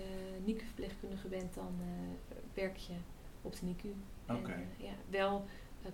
NICU-verpleegkundige 0.46 1.28
bent, 1.28 1.54
dan 1.54 1.76
eh, 1.80 2.36
werk 2.54 2.78
je 2.78 2.94
op 3.42 3.54
de 3.60 3.66
NICU. 3.66 3.94
oké. 4.30 4.52
En, 4.52 4.68
ja, 4.78 4.94
wel 5.10 5.46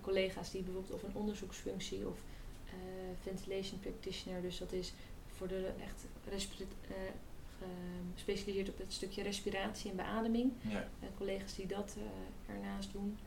collega's 0.01 0.51
die 0.51 0.61
bijvoorbeeld 0.63 0.93
of 0.93 1.03
een 1.03 1.15
onderzoeksfunctie 1.15 2.07
of 2.07 2.17
eh, 2.65 2.73
ventilation 3.21 3.79
practitioner, 3.79 4.41
dus 4.41 4.57
dat 4.57 4.71
is 4.71 4.93
voor 5.35 5.47
de 5.47 5.69
echt 5.83 6.05
respira- 6.29 6.65
eh, 6.87 6.95
gespecialiseerd 8.13 8.69
op 8.69 8.77
het 8.77 8.93
stukje 8.93 9.23
respiratie 9.23 9.89
en 9.89 9.95
beademing. 9.95 10.51
Ja, 10.61 10.79
Eh, 10.99 11.07
collega's 11.17 11.55
die 11.55 11.65
dat 11.65 11.97
eh, 11.97 12.55
ernaast 12.55 12.91
doen. 12.91 13.17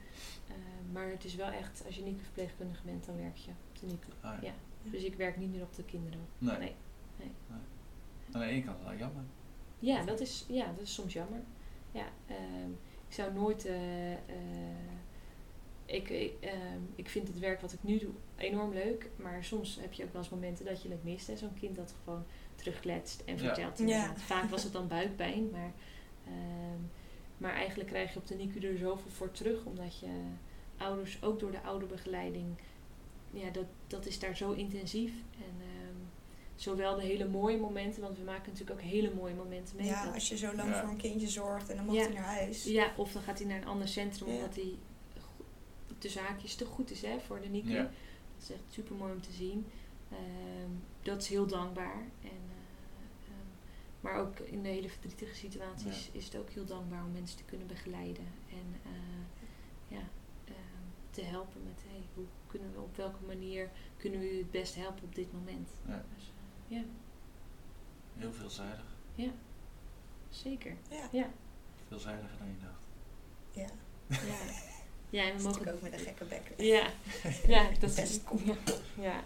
Eh, 0.49 0.55
maar 0.93 1.09
het 1.11 1.25
is 1.25 1.35
wel 1.35 1.51
echt, 1.51 1.83
als 1.87 1.97
je 1.97 2.03
NICU-verpleegkundige 2.03 2.83
bent, 2.85 3.07
dan 3.07 3.17
werk 3.17 3.37
je 3.37 3.51
op 3.51 3.81
de 3.81 3.87
NICU. 3.87 4.09
ah, 4.21 4.43
ja. 4.43 4.53
Ja. 4.83 4.91
Dus 4.91 5.03
ik 5.03 5.15
werk 5.15 5.37
niet 5.37 5.51
meer 5.53 5.63
op 5.63 5.75
de 5.75 5.85
kinderen. 5.85 6.21
Nee. 6.39 6.59
Nee. 6.59 6.73
Aan 8.33 8.41
de 8.41 8.47
ene 8.47 8.65
kant 8.65 8.83
wel 8.85 8.97
jammer. 8.97 9.23
Ja, 9.79 10.05
dat 10.05 10.21
is, 10.21 10.45
ja, 10.49 10.67
dat 10.67 10.81
is 10.81 10.95
soms 10.95 11.13
jammer. 11.13 11.41
Ja, 11.93 12.05
ehm, 12.27 12.71
ik 13.09 13.15
zou 13.15 13.33
nooit. 13.33 13.65
eh, 13.67 14.13
ik, 15.87 16.09
ik, 16.09 16.33
ehm, 16.41 16.81
ik 16.95 17.09
vind 17.09 17.29
het 17.29 17.39
werk 17.39 17.61
wat 17.61 17.73
ik 17.73 17.83
nu 17.83 17.99
doe 17.99 18.11
enorm 18.37 18.73
leuk. 18.73 19.11
Maar 19.17 19.45
soms 19.45 19.79
heb 19.81 19.93
je 19.93 20.05
ook 20.05 20.13
wel 20.13 20.23
eens 20.23 20.31
momenten 20.31 20.65
dat 20.65 20.83
je 20.83 20.89
het 20.91 21.05
mist. 21.05 21.31
Zo'n 21.39 21.55
kind 21.61 21.77
dat 21.77 21.95
gewoon 22.05 22.25
terugkletst 22.61 23.23
en 23.27 23.39
vertelt. 23.39 23.79
Ja. 23.79 24.17
Vaak 24.17 24.51
was 24.51 24.63
het 24.63 24.73
dan 24.73 24.89
buikpijn. 24.89 25.51
Maar, 25.51 25.73
ehm, 26.27 26.81
maar 27.39 27.53
eigenlijk 27.53 27.89
krijg 27.89 28.13
je 28.13 28.19
op 28.19 28.27
de 28.27 28.35
NICU 28.35 28.61
er 28.69 28.79
zoveel 28.79 29.11
voor 29.11 29.31
terug. 29.31 29.65
Omdat 29.65 29.99
je 29.99 30.09
ouders, 30.77 31.23
ook 31.23 31.41
door 31.41 31.51
de 31.51 31.63
ouderbegeleiding. 31.63 32.47
Ja, 33.31 33.51
dat, 33.51 33.65
dat 33.87 34.07
is 34.07 34.19
daar 34.19 34.37
zo 34.37 34.53
intensief. 34.53 35.13
En 35.35 35.55
ehm, 35.61 35.97
zowel 36.55 36.95
de 36.97 37.03
hele 37.03 37.29
mooie 37.29 37.59
momenten. 37.59 38.03
Want 38.03 38.19
we 38.19 38.25
maken 38.25 38.53
natuurlijk 38.53 38.81
ook 38.81 38.87
hele 38.87 39.15
mooie 39.15 39.35
momenten 39.35 39.77
mee. 39.77 39.87
Ja, 39.87 40.05
Dat- 40.05 40.15
als 40.15 40.29
je 40.29 40.37
zo 40.37 40.55
lang 40.55 40.69
Ja. 40.69 40.81
voor 40.81 40.89
een 40.91 40.97
kindje 40.97 41.29
zorgt 41.29 41.69
en 41.71 41.77
dan 41.77 41.85
mag 41.85 41.95
Ja. 41.95 42.03
hij 42.03 42.13
naar 42.13 42.23
huis. 42.25 42.65
ja, 42.65 42.93
of 42.97 43.13
dan 43.13 43.23
gaat 43.23 43.39
hij 43.39 43.49
naar 43.49 43.57
een 43.63 43.67
ander 43.69 43.89
centrum 43.89 44.29
Ja. 44.29 44.35
omdat 44.35 44.55
hij 44.55 44.75
de 45.99 46.09
zaakjes 46.09 46.55
te 46.55 46.65
goed 46.65 46.91
is 46.91 47.03
hè, 47.03 47.21
voor 47.27 47.41
de 47.41 47.49
NICU. 47.49 47.71
Ja. 47.73 47.83
Dat 47.83 48.43
is 48.49 48.51
echt 48.51 48.63
super 48.71 48.95
mooi 48.97 49.13
om 49.13 49.21
te 49.21 49.33
zien. 49.33 49.67
Ehm, 50.11 50.71
dat 51.03 51.23
is 51.23 51.29
heel 51.29 51.47
dankbaar. 51.47 52.03
En, 52.23 52.31
maar 54.01 54.19
ook 54.19 54.39
in 54.39 54.63
de 54.63 54.69
hele 54.69 54.89
verdrietige 54.89 55.35
situaties 55.35 56.11
is 56.13 56.25
het 56.25 56.37
ook 56.37 56.51
heel 56.51 56.65
dankbaar 56.65 57.05
om 57.05 57.13
mensen 57.13 57.37
te 57.37 57.45
kunnen 57.45 57.67
begeleiden. 57.67 58.27
En 58.51 58.81
eh, 58.83 59.97
ja, 59.97 60.03
ehm, 60.45 60.85
te 61.11 61.23
helpen 61.23 61.63
met 61.65 61.83
hey, 61.89 62.03
hoe 62.15 62.25
kunnen 62.47 62.73
we 62.73 62.81
op 62.81 62.97
welke 62.97 63.25
manier 63.27 63.71
kunnen 63.97 64.21
we 64.21 64.35
u 64.35 64.39
het 64.39 64.51
best 64.51 64.75
helpen 64.75 65.05
op 65.05 65.15
dit 65.15 65.33
moment. 65.33 65.69
Ja. 65.87 66.05
Dus, 66.15 66.25
eh, 66.25 66.77
ja. 66.77 66.85
Heel 68.17 68.33
veelzijdig. 68.33 68.85
Ja. 69.15 69.31
zeker. 70.29 70.77
Ja. 70.91 71.09
Ja. 71.13 71.31
Veelzijdiger 71.89 72.39
dan 72.39 72.49
je 72.49 72.59
dacht. 72.59 72.87
Ja. 73.51 73.69
Ja, 74.09 74.39
ja 75.11 75.31
en 75.31 75.37
we 75.37 75.39
ik 75.39 75.45
mogen 75.45 75.75
ook 75.75 75.81
met 75.81 75.93
een 75.93 75.99
gekke 75.99 76.25
bek. 76.25 76.53
Ja, 76.57 76.91
ja 77.47 77.71
dat 77.79 77.99
is 77.99 78.21
ja, 78.45 78.57
ja. 78.95 79.25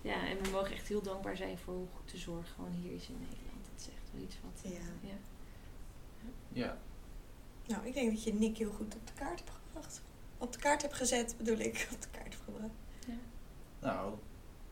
ja, 0.00 0.28
en 0.28 0.42
we 0.42 0.50
mogen 0.50 0.72
echt 0.72 0.88
heel 0.88 1.02
dankbaar 1.02 1.36
zijn 1.36 1.58
voor 1.58 1.74
hoe 1.74 1.86
goed 1.94 2.10
de 2.10 2.18
zorg 2.18 2.52
gewoon 2.54 2.72
hier 2.72 2.92
is 2.92 3.08
in 3.08 3.18
Nederland. 3.18 3.49
Dat 4.12 4.20
is 4.20 4.34
echt 4.34 4.40
wel 4.42 4.50
iets 4.52 4.62
wat. 4.62 4.72
Ja. 4.72 5.08
ja. 5.08 5.14
Ja. 6.52 6.76
Nou, 7.66 7.86
ik 7.86 7.94
denk 7.94 8.10
dat 8.10 8.22
je 8.24 8.34
Nick 8.34 8.56
heel 8.56 8.70
goed 8.70 8.94
op 8.94 9.06
de 9.06 9.12
kaart 9.12 9.38
hebt 9.38 9.50
gebracht. 9.66 10.02
Op 10.38 10.52
de 10.52 10.58
kaart 10.58 10.82
hebt 10.82 10.94
gezet, 10.94 11.34
bedoel 11.38 11.58
ik. 11.58 11.88
Op 11.92 12.02
de 12.02 12.08
kaart 12.10 12.24
hebt 12.32 12.44
gebracht. 12.44 12.72
Nou, 13.80 14.14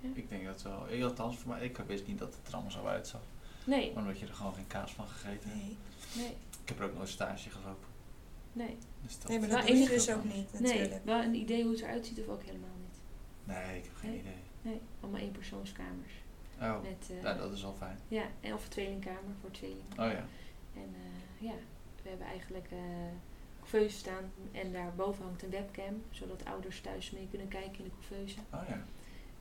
Ja. 0.01 0.09
ik 0.15 0.29
denk 0.29 0.45
dat 0.45 0.63
wel. 0.63 0.89
eh, 0.89 1.05
Althans, 1.05 1.37
voor 1.39 1.51
mij, 1.51 1.65
ik 1.65 1.77
wist 1.77 2.07
niet 2.07 2.19
dat 2.19 2.35
het 2.35 2.47
er 2.49 2.53
allemaal 2.53 2.71
zo 2.73 2.85
uitzag. 2.87 3.21
Nee, 3.65 3.93
Omdat 3.97 4.19
je 4.19 4.27
er 4.27 4.35
gewoon 4.35 4.55
geen 4.55 4.67
kaas 4.67 4.93
van 4.93 5.07
gegeten 5.09 5.51
hebt. 5.51 5.63
Nee. 5.63 5.77
nee, 6.25 6.37
Ik 6.63 6.69
heb 6.69 6.79
er 6.79 6.85
ook 6.85 6.95
nooit 6.95 7.09
stage 7.09 7.51
gelopen. 7.51 7.89
nee. 8.53 8.77
Dus 9.03 9.19
dat 9.19 9.29
Nee, 9.29 9.39
maar 9.39 9.49
Wel 9.49 9.59
dat 9.59 9.69
enige- 9.69 9.93
dus 9.93 10.11
ook 10.11 10.25
niet, 10.25 10.53
natuurlijk. 10.53 10.91
Nee, 10.91 11.01
wel 11.05 11.23
een 11.23 11.35
idee 11.35 11.63
hoe 11.63 11.73
het 11.73 11.81
eruit 11.81 12.07
ziet 12.07 12.19
of 12.21 12.29
ook 12.29 12.43
helemaal 12.43 12.69
niet. 12.81 12.99
Nee, 13.45 13.79
ik 13.79 13.85
heb 13.85 13.95
geen 13.97 14.11
Nee. 14.11 14.19
idee. 14.21 14.33
Nee, 14.63 14.81
allemaal 15.01 15.21
éénpersoonskamers. 15.21 16.13
Oh, 16.61 16.83
Met, 16.83 17.11
eh, 17.11 17.23
ja, 17.23 17.35
dat 17.35 17.53
is 17.53 17.65
al 17.65 17.75
fijn. 17.75 17.99
ja, 18.09 18.25
en 18.41 18.55
of 18.55 18.65
een 18.65 18.71
tweelingkamer 18.71 19.35
voor 19.41 19.51
tweelingen. 19.51 19.91
Oh 19.91 19.97
ja. 20.11 20.25
En 20.75 20.95
eh, 20.95 21.47
ja, 21.49 21.55
we 22.03 22.09
hebben 22.09 22.27
eigenlijk 22.27 22.71
eh 22.71 22.79
couveuse 23.61 23.97
staan 23.99 24.33
en 24.53 24.73
daarboven 24.73 25.25
hangt 25.25 25.43
een 25.43 25.51
webcam, 25.51 26.03
zodat 26.11 26.45
ouders 26.45 26.81
thuis 26.81 27.11
mee 27.11 27.27
kunnen 27.31 27.49
kijken 27.49 27.79
in 27.79 27.85
de 27.85 27.91
couveuse. 27.91 28.39
Oh 28.53 28.63
ja. 28.69 28.83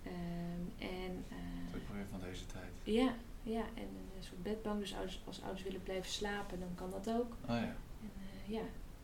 Ehm, 0.03 0.87
en 0.91 1.23
Dat 1.29 1.37
eh, 1.71 1.75
is 1.81 1.81
ook 1.89 1.95
weer 1.95 2.07
van 2.09 2.19
deze 2.19 2.45
tijd. 2.45 2.71
ja, 2.83 3.13
ja, 3.43 3.61
en 3.75 3.83
een 4.17 4.23
soort 4.23 4.43
bedbank. 4.43 4.79
Dus 4.79 4.93
ouders, 4.93 5.21
als 5.25 5.41
ouders 5.41 5.63
willen 5.63 5.83
blijven 5.83 6.11
slapen, 6.11 6.59
dan 6.59 6.75
kan 6.75 6.89
dat 6.91 7.09
ook. 7.09 7.31
Oh 7.41 7.47
ja. 7.55 7.75
En 8.01 8.11
eh, 8.45 8.51
ja, 8.53 8.61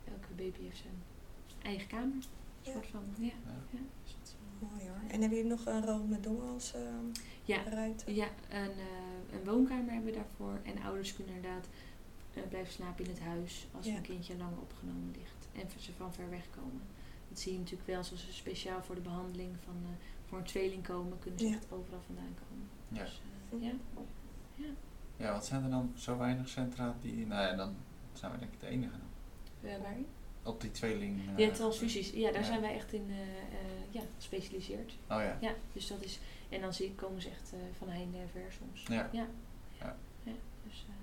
elke 0.08 0.34
baby 0.36 0.62
heeft 0.64 0.78
zijn 0.78 1.04
eigen 1.62 1.88
kamer. 1.88 2.04
Een 2.14 2.24
Ja. 2.62 2.72
soort 2.72 2.88
van, 2.88 3.04
ja. 3.18 3.26
Ja. 3.26 3.34
ja, 3.70 3.80
Mooi 4.72 4.88
hoor. 4.90 4.98
En 5.12 5.20
hebben 5.22 5.38
jullie 5.38 5.52
nog 5.52 5.66
een 5.66 5.86
Ronald 5.86 6.10
McDonald's 6.10 6.74
ehm 6.74 7.06
ja, 7.46 7.62
ja 8.06 8.28
een, 8.50 8.72
eh, 8.72 9.34
een 9.34 9.44
woonkamer 9.46 9.92
hebben 9.94 10.12
we 10.12 10.18
daarvoor. 10.18 10.60
En 10.64 10.82
ouders 10.84 11.16
kunnen 11.16 11.36
inderdaad 11.36 11.68
eh, 12.34 12.44
blijven 12.50 12.74
slapen 12.74 13.04
in 13.06 13.10
het 13.10 13.20
huis 13.20 13.68
als 13.76 13.86
Ja. 13.86 13.96
een 13.96 14.02
kindje 14.02 14.38
lang 14.38 14.58
opgenomen 14.62 15.12
ligt. 15.18 15.48
En 15.54 15.82
ze 15.82 15.92
van 15.98 16.14
ver 16.14 16.30
weg 16.30 16.46
komen. 16.56 16.82
Dat 17.30 17.40
zie 17.40 17.52
je 17.54 17.58
natuurlijk 17.60 17.88
wel, 17.88 18.04
zoals 18.04 18.26
ze 18.26 18.34
speciaal 18.34 18.84
voor 18.84 18.96
de 18.96 19.02
behandeling 19.02 19.56
van 19.66 19.76
eh, 19.84 19.90
voor 20.26 20.38
een 20.38 20.44
tweeling 20.44 20.84
komen, 20.84 21.20
kunnen 21.20 21.40
ze 21.40 21.48
Ja. 21.48 21.54
echt 21.56 21.72
overal 21.72 22.02
vandaan 22.06 22.36
komen. 22.48 22.68
Ja. 22.88 23.04
Dus, 23.04 23.22
eh, 23.52 23.62
ja. 23.62 23.74
Ja, 25.18 25.32
wat 25.32 25.46
zijn 25.46 25.64
er 25.64 25.70
dan 25.70 25.92
zo 25.96 26.18
weinig 26.18 26.50
centra 26.50 26.96
die... 27.02 27.26
Nou 27.28 27.42
ja, 27.42 27.56
dan 27.56 27.76
zijn 28.14 28.32
we 28.32 28.38
denk 28.40 28.54
ik 28.54 28.60
de 28.60 28.68
enige 28.68 28.92
dan. 28.98 29.82
Waarin? 29.82 30.06
Op 30.44 30.62
die 30.62 30.72
tweeling... 30.72 31.22
eh, 31.30 31.38
Ja, 31.48 31.52
transfusies. 31.54 32.10
Ja, 32.10 32.32
daar 32.32 32.42
ja. 32.42 32.48
zijn 32.48 32.62
wij 32.62 32.74
echt 32.74 32.94
in 32.94 33.06
eh, 33.10 33.20
eh, 33.22 33.66
ja, 33.92 34.02
gespecialiseerd. 34.16 34.92
Oh 34.92 34.98
ja. 35.08 35.38
Ja, 35.42 35.56
dus 35.74 35.88
dat 35.88 36.04
is... 36.04 36.20
En 36.50 36.62
dan 36.62 36.74
zie, 36.74 36.92
komen 36.96 37.22
ze 37.22 37.30
echt 37.30 37.54
eh, 37.54 37.60
van 37.78 37.90
heinde 37.90 38.18
en 38.18 38.30
ver 38.30 38.52
soms. 38.60 38.84
Ja. 38.88 39.10
Ja. 39.12 39.28
Ja. 39.80 39.98
Ja, 40.24 40.32
dus, 40.64 40.86
eh, 40.90 40.96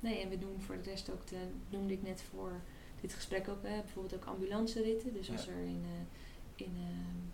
nee, 0.00 0.20
en 0.20 0.28
we 0.28 0.38
doen 0.38 0.60
voor 0.60 0.76
de 0.76 0.90
rest 0.90 1.10
ook, 1.10 1.26
de, 1.26 1.36
noemde 1.70 1.92
ik 1.92 2.02
net 2.02 2.22
voor 2.30 2.52
dit 3.00 3.12
gesprek 3.14 3.48
ook, 3.48 3.62
bijvoorbeeld 3.62 4.14
ook 4.14 4.24
ambulanceritten. 4.24 5.12
Dus 5.12 5.30
als 5.30 5.44
Ja. 5.44 5.50
er 5.52 5.58
in, 5.58 5.84
eh, 5.84 6.64
in 6.66 6.74
ehm, 6.76 7.24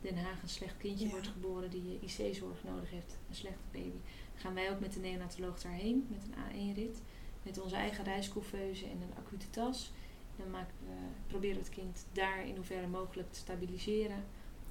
Den 0.00 0.16
Haag 0.24 0.42
een 0.42 0.48
slecht 0.48 0.76
kindje 0.76 1.04
Ja. 1.04 1.10
wordt 1.10 1.26
geboren 1.28 1.70
die 1.70 1.98
IC-zorg 2.00 2.64
nodig 2.64 2.90
heeft, 2.90 3.18
een 3.28 3.34
slechte 3.34 3.64
baby, 3.72 3.98
gaan 4.34 4.54
wij 4.54 4.70
ook 4.70 4.80
met 4.80 4.92
de 4.92 5.00
neonatoloog 5.00 5.60
daarheen 5.60 6.06
met 6.10 6.22
een 6.24 6.34
A1-rit. 6.74 7.02
Met 7.42 7.60
onze 7.60 7.76
eigen 7.76 8.04
reiscouveuse 8.04 8.84
en 8.84 9.02
een 9.02 9.16
acute 9.24 9.50
tas. 9.50 9.92
Dan 10.36 10.50
maken 10.50 10.74
we, 10.84 10.92
proberen 11.26 11.56
we 11.56 11.62
het 11.62 11.72
kind 11.74 12.06
daar 12.12 12.46
in 12.46 12.54
hoeverre 12.56 12.86
mogelijk 12.86 13.32
te 13.32 13.38
stabiliseren. 13.38 14.24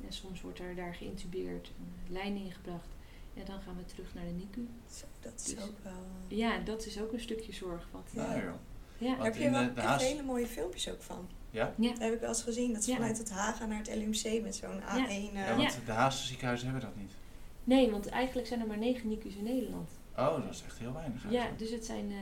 En 0.07 0.13
soms 0.13 0.41
wordt 0.41 0.59
er 0.59 0.75
daar 0.75 0.93
geïntubeerd, 0.95 1.71
een 1.79 2.13
lijn 2.13 2.35
ingebracht. 2.35 2.87
En 3.33 3.45
dan 3.45 3.61
gaan 3.61 3.75
we 3.77 3.85
terug 3.85 4.13
naar 4.13 4.25
de 4.25 4.31
NICU. 4.31 4.67
Zo, 4.91 5.05
dat 5.19 5.33
is 5.35 5.43
Dus- 5.55 5.63
ook 5.63 5.77
wel... 5.83 5.93
eh, 6.29 6.37
Ja, 6.37 6.57
dat 6.59 6.85
is 6.85 7.01
ook 7.01 7.13
een 7.13 7.19
stukje 7.19 7.53
zorg. 7.53 7.87
Wat, 7.91 8.09
Ja. 8.13 8.27
Nou 8.27 8.41
joh. 8.43 8.53
ja. 8.97 9.07
Want 9.07 9.17
Daar 9.17 9.25
heb 9.25 9.35
je 9.35 9.49
wel 9.49 9.61
eh, 9.75 9.93
echt 9.93 10.01
hele 10.01 10.23
mooie 10.23 10.47
filmpjes 10.47 10.89
ook 10.91 11.01
van. 11.01 11.27
Ja? 11.51 11.73
ja. 11.77 11.89
Dat 11.89 11.99
heb 11.99 12.13
ik 12.13 12.19
wel 12.19 12.29
eens 12.29 12.41
gezien. 12.43 12.73
Dat 12.73 12.83
ze 12.83 12.89
Ja. 12.89 12.95
vanuit 12.95 13.17
het 13.17 13.29
Haga 13.31 13.65
naar 13.65 13.77
het 13.77 13.95
LUMC 13.95 14.41
met 14.41 14.55
zo'n 14.55 14.81
A1... 14.81 15.09
eh, 15.09 15.33
Ja, 15.33 15.55
want 15.55 15.79
de 15.85 15.91
Haagse 15.91 16.25
ziekenhuizen 16.27 16.67
hebben 16.69 16.89
dat 16.89 16.95
niet. 16.99 17.11
Nee, 17.63 17.91
want 17.91 18.07
eigenlijk 18.07 18.47
zijn 18.47 18.59
er 18.61 18.67
maar 18.67 18.77
negen 18.77 19.07
NICU's 19.09 19.35
in 19.35 19.43
Nederland. 19.43 19.89
Oh, 20.17 20.43
dat 20.45 20.53
is 20.53 20.63
echt 20.63 20.79
heel 20.79 20.93
weinig 20.93 21.31
Ja, 21.31 21.49
dus 21.57 21.69
het 21.69 21.85
zijn 21.85 22.11
eh, 22.11 22.17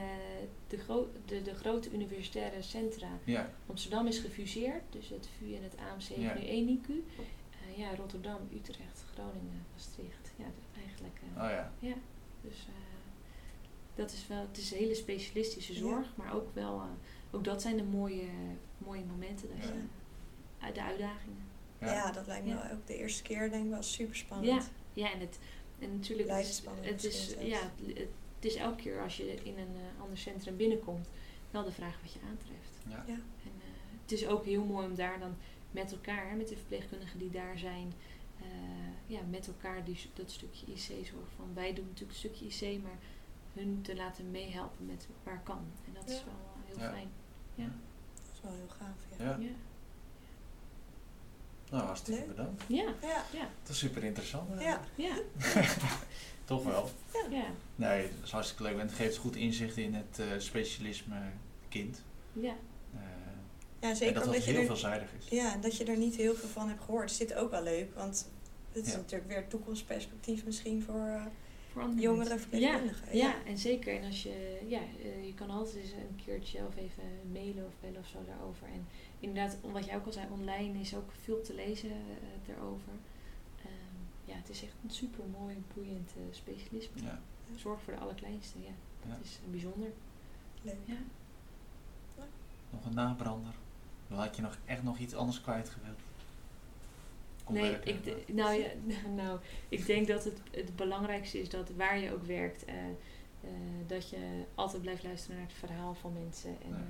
de, 0.67 0.77
gro- 0.77 1.11
de, 1.25 1.41
de 1.41 1.53
grote 1.55 1.91
universitaire 1.91 2.61
centra. 2.61 3.07
Ja. 3.23 3.49
Amsterdam 3.67 4.07
is 4.07 4.19
gefuseerd, 4.19 4.81
dus 4.89 5.09
het 5.09 5.27
VU 5.37 5.53
en 5.55 5.63
het 5.63 5.75
AMC 5.77 6.01
Ja. 6.01 6.15
heeft 6.15 6.41
nu 6.41 6.47
één 6.47 6.65
NICU. 6.65 7.03
Eh, 7.17 7.77
ja, 7.77 7.95
Rotterdam, 7.95 8.39
Utrecht, 8.53 9.03
Groningen, 9.13 9.65
Maastricht. 9.71 10.31
Ja, 10.35 10.45
eigenlijk. 10.85 11.19
eh, 11.35 11.43
Oh 11.43 11.49
ja. 11.49 11.71
Ja, 11.79 11.93
dus 12.41 12.65
eh, 12.67 12.73
dat 13.95 14.11
is 14.11 14.27
wel, 14.27 14.41
het 14.47 14.57
is 14.57 14.71
een 14.71 14.77
hele 14.77 14.95
specialistische 14.95 15.73
Ja. 15.73 15.79
zorg, 15.79 16.15
maar 16.15 16.33
ook 16.33 16.49
wel, 16.53 16.79
eh, 16.79 16.85
ook 17.31 17.43
dat 17.43 17.61
zijn 17.61 17.77
de 17.77 17.83
mooie, 17.83 18.27
mooie 18.77 19.03
momenten, 19.05 19.47
dat 19.55 19.67
Ja. 19.67 19.73
je, 19.73 19.79
uit 20.59 20.75
de 20.75 20.81
uitdagingen. 20.83 21.41
ja. 21.79 22.11
dat 22.11 22.27
lijkt 22.27 22.45
me 22.45 22.49
Ja. 22.53 22.61
wel 22.67 22.71
ook 22.77 22.87
de 22.87 22.97
eerste 22.97 23.21
keer 23.23 23.49
denk 23.49 23.63
ik 23.63 23.69
wel 23.69 23.83
super 23.83 24.15
spannend. 24.15 24.71
Ja, 24.93 25.11
en, 25.11 25.19
het, 25.19 25.39
en 25.79 25.95
natuurlijk, 25.95 26.27
Blijft 26.27 26.47
het 26.47 26.55
is, 26.55 26.61
spannend 26.61 26.85
het, 26.85 27.03
is, 27.03 27.17
misschien 27.19 27.47
zelfs. 27.49 27.61
ja, 27.61 27.71
het, 27.93 27.97
het 28.35 28.45
is 28.51 28.55
elke 28.55 28.81
keer 28.81 29.01
als 29.01 29.17
je 29.17 29.33
in 29.43 29.57
een 29.57 29.75
eh, 29.75 30.01
ander 30.01 30.17
centrum 30.17 30.55
binnenkomt, 30.57 31.07
wel 31.51 31.63
de 31.63 31.71
vraag 31.71 32.01
wat 32.01 32.13
je 32.13 32.19
aantreft. 32.29 32.77
Ja. 32.87 33.03
Ja. 33.07 33.13
En 33.43 33.51
eh, 33.59 34.01
het 34.01 34.11
is 34.11 34.27
ook 34.27 34.45
heel 34.45 34.63
mooi 34.63 34.87
om 34.87 34.95
daar 34.95 35.19
dan 35.19 35.35
met 35.71 35.91
elkaar, 35.91 36.35
met 36.35 36.47
de 36.47 36.55
verpleegkundigen 36.57 37.19
die 37.19 37.29
daar 37.29 37.57
zijn, 37.57 37.93
eh, 38.41 38.45
ja, 39.05 39.19
met 39.29 39.47
elkaar 39.47 39.83
die, 39.85 39.97
dat 40.13 40.31
stukje 40.31 40.65
IC-zorg 40.65 41.27
van. 41.35 41.53
Wij 41.53 41.73
doen 41.73 41.85
natuurlijk 41.85 42.11
een 42.23 42.29
stukje 42.31 42.67
IC, 42.75 42.81
maar 42.83 42.97
hun 43.53 43.79
te 43.81 43.95
laten 43.95 44.31
meehelpen 44.31 44.85
met 44.85 45.07
waar 45.23 45.41
kan. 45.43 45.65
En 45.85 45.93
dat 45.93 46.09
is 46.09 46.23
wel 46.23 46.33
heel 46.65 46.79
Ja. 46.79 46.91
fijn. 46.91 47.09
Ja. 47.55 47.63
Dat 48.15 48.33
is 48.33 48.41
wel 48.41 48.51
heel 48.53 48.69
gaaf, 48.69 48.97
ja. 49.19 49.37
Nou, 51.73 51.85
hartstikke 51.85 52.19
Leuk. 52.19 52.27
bedankt. 52.29 52.63
Ja. 52.67 52.93
Ja, 53.01 53.23
Ja. 53.33 53.49
Dat 53.63 53.69
is 53.71 53.77
super 53.77 54.03
interessant. 54.03 54.61
ja. 54.61 54.81
Ja. 54.95 55.15
Toch 56.45 56.63
wel. 56.63 56.89
Ja. 57.29 57.45
Nee, 57.75 58.01
dat 58.01 58.23
is 58.25 58.31
hartstikke 58.31 58.63
leuk. 58.63 58.73
En 58.73 58.79
het 58.79 58.93
geeft 58.93 59.17
goed 59.17 59.35
inzicht 59.35 59.77
in 59.77 59.93
het 59.93 60.19
eh, 60.19 60.25
specialisme 60.37 61.15
kind. 61.69 62.01
Ja. 62.33 62.53
Eh, 62.93 62.99
ja 63.79 63.89
en 63.89 63.95
zeker 63.95 64.13
dat 64.13 64.23
omdat 64.23 64.35
het 64.37 64.45
je, 64.45 64.51
heel 64.51 64.59
er, 64.59 64.65
veelzijdig 64.65 65.09
is. 65.19 65.27
ja, 65.29 65.57
dat 65.57 65.77
je 65.77 65.83
er 65.83 65.97
niet 65.97 66.15
heel 66.15 66.35
veel 66.35 66.49
van 66.49 66.67
hebt 66.67 66.81
gehoord. 66.83 67.11
Is 67.11 67.17
dit 67.17 67.33
ook 67.33 67.51
wel 67.51 67.63
leuk, 67.63 67.95
want 67.95 68.29
het 68.71 68.85
is 68.85 68.91
Ja. 68.91 68.97
natuurlijk 68.97 69.29
weer 69.29 69.47
toekomstperspectief 69.47 70.45
misschien 70.45 70.83
voor 70.83 71.07
eh, 71.07 71.25
jongere 71.73 72.15
mensen. 72.15 72.39
verpleegkundigen. 72.39 73.17
Ja, 73.17 73.27
ja, 73.27 73.45
en 73.45 73.57
zeker. 73.57 73.95
En 73.95 74.05
als 74.05 74.23
je, 74.23 74.61
ja, 74.67 74.79
eh, 74.79 75.25
je 75.25 75.33
kan 75.33 75.49
altijd 75.49 75.75
eens 75.75 75.91
een 75.91 76.21
keertje 76.25 76.65
of 76.67 76.75
even 76.75 77.03
mailen 77.31 77.65
of 77.65 77.73
bellen 77.79 77.99
of 77.99 78.07
zo 78.07 78.17
daarover. 78.27 78.67
En 78.67 78.87
inderdaad, 79.19 79.57
om 79.61 79.71
wat 79.71 79.85
jij 79.85 79.95
ook 79.95 80.05
al 80.05 80.11
zei, 80.11 80.27
online 80.31 80.79
is 80.79 80.95
ook 80.95 81.11
veel 81.21 81.41
te 81.41 81.53
lezen 81.53 81.91
eh, 81.91 82.55
erover. 82.55 82.93
Ehm, 83.59 83.99
ja, 84.25 84.35
het 84.35 84.49
is 84.49 84.63
echt 84.63 84.73
een 84.83 84.91
super 84.91 85.23
mooi, 85.39 85.63
boeiend 85.73 86.13
eh, 86.17 86.23
specialisme. 86.31 87.01
Ja. 87.01 87.21
Zorg 87.55 87.81
voor 87.81 87.93
de 87.93 87.99
allerkleinste, 87.99 88.59
ja. 88.59 88.73
Ja. 89.07 89.15
Het 89.15 89.25
is 89.25 89.39
bijzonder. 89.51 89.89
Leuk. 90.61 90.77
Ja. 90.85 90.97
Nog 92.69 92.85
een 92.85 92.93
nabrander. 92.93 93.53
Dan 94.07 94.17
had 94.17 94.35
je 94.35 94.41
nog 94.41 94.57
echt 94.65 94.83
nog 94.83 94.97
iets 94.97 95.13
anders 95.13 95.41
kwijt 95.41 95.69
gewild. 95.69 95.99
Nee, 97.49 97.61
werken. 97.71 97.95
ik, 98.17 98.27
nou, 98.33 98.53
ja, 98.61 98.67
nou, 99.23 99.39
ik 99.69 99.85
denk 99.85 100.07
dat 100.07 100.23
het, 100.23 100.37
het 100.51 100.75
belangrijkste 100.75 101.39
is 101.39 101.49
dat 101.49 101.69
waar 101.69 101.99
je 101.99 102.13
ook 102.13 102.23
werkt, 102.23 102.65
eh, 102.65 102.75
eh, 102.85 103.49
dat 103.87 104.09
je 104.09 104.43
altijd 104.55 104.81
blijft 104.81 105.03
luisteren 105.03 105.37
naar 105.37 105.45
het 105.47 105.55
verhaal 105.57 105.93
van 105.95 106.13
mensen. 106.13 106.49
En 106.49 106.69
Ja. 106.69 106.75
eh, 106.75 106.81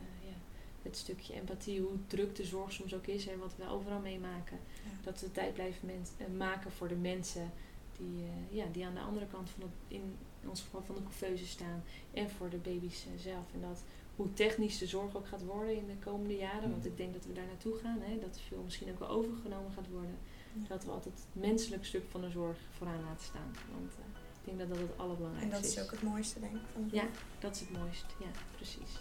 eh, 0.00 0.28
ja, 0.30 0.36
het 0.82 0.96
stukje 0.96 1.34
empathie, 1.34 1.80
hoe 1.80 1.96
druk 2.06 2.34
de 2.36 2.44
zorg 2.44 2.72
soms 2.72 2.94
ook 2.94 3.06
is 3.06 3.26
en 3.26 3.38
wat 3.38 3.56
we 3.56 3.68
overal 3.68 4.00
meemaken. 4.00 4.58
Ja. 4.84 4.90
Dat 5.04 5.20
we 5.20 5.32
tijd 5.32 5.54
blijven 5.54 5.86
mens- 5.86 6.10
maken 6.36 6.72
voor 6.72 6.88
de 6.88 6.94
mensen 6.96 7.50
die, 7.98 8.22
eh, 8.24 8.56
ja, 8.56 8.64
die 8.72 8.86
aan 8.86 8.94
de 8.94 9.00
andere 9.00 9.26
kant 9.26 9.50
van 9.50 9.62
het, 9.62 9.70
in 9.88 10.16
ons 10.48 10.60
geval 10.62 10.82
van 10.82 10.94
de 10.94 11.02
couveuse 11.02 11.46
staan. 11.46 11.84
En 12.14 12.30
voor 12.30 12.50
de 12.50 12.56
baby's 12.56 13.06
zelf. 13.16 13.44
En 13.54 13.60
dat 13.60 13.82
hoe 14.16 14.32
technisch 14.32 14.78
de 14.78 14.86
zorg 14.86 15.16
ook 15.16 15.26
gaat 15.28 15.44
worden 15.44 15.76
in 15.76 15.86
de 15.86 15.96
komende 16.04 16.36
jaren. 16.36 16.70
Want 16.70 16.76
Mhm. 16.82 16.86
ik 16.86 16.96
denk 16.96 17.12
dat 17.12 17.24
we 17.26 17.32
daar 17.32 17.46
naartoe 17.46 17.76
gaan. 17.78 17.98
Hè, 18.00 18.18
dat 18.18 18.40
veel 18.48 18.62
misschien 18.62 18.90
ook 18.90 18.98
wel 18.98 19.08
overgenomen 19.08 19.72
gaat 19.72 19.88
worden. 19.90 20.18
Ja. 20.52 20.68
Dat 20.68 20.84
we 20.84 20.90
altijd 20.90 21.14
het 21.14 21.26
menselijk 21.44 21.84
stuk 21.84 22.04
van 22.10 22.20
de 22.20 22.30
zorg 22.30 22.56
vooraan 22.76 23.02
laten 23.08 23.24
staan. 23.24 23.50
Want 23.78 23.92
eh, 23.92 24.20
ik 24.40 24.44
denk 24.44 24.58
dat 24.58 24.68
dat 24.68 24.78
het 24.78 24.90
En 24.96 24.98
allerbelangrijkste 25.02 25.60
dat 25.62 25.64
is 25.70 25.80
ook 25.82 25.90
het 25.90 26.02
mooiste, 26.02 26.40
denk 26.40 26.54
ik. 26.54 26.60
Van 26.72 26.88
de 26.88 26.96
Ja, 26.96 27.04
dat 27.38 27.54
is 27.54 27.60
het 27.60 27.70
mooiste. 27.72 28.06
Ja, 28.20 28.30
precies. 28.56 28.92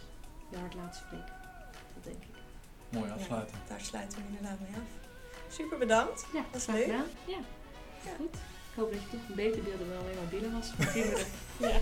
Je 0.52 0.58
hart 0.58 0.74
laten 0.76 1.02
spreken. 1.06 1.34
Dat 1.94 2.04
denk 2.04 2.24
ik. 2.24 2.34
Mooi 2.90 3.12
afsluiten. 3.12 3.58
Daar 3.68 3.82
sluiten 3.82 4.18
we 4.18 4.24
inderdaad 4.28 4.60
mee 4.60 4.70
af. 4.76 5.14
Super 5.54 5.78
bedankt. 5.78 6.26
Ja, 6.34 6.46
Dat 6.52 6.62
is 6.62 6.68
leuk. 6.68 6.84
gedaan. 6.84 7.06
Ja. 7.28 7.40
goed. 8.18 8.38
Ik 8.76 8.82
hoop 8.82 8.92
dat 8.92 9.02
je 9.02 9.10
toch 9.18 9.30
een 9.30 9.36
beter 9.36 9.64
beelden 9.64 9.90
dan 9.90 9.98
alleen 9.98 10.16
maar 10.16 10.26
billen 10.30 10.52
was 10.52 10.72
voor 10.76 10.86
kinderen. 10.86 11.26
Ja, 11.58 11.80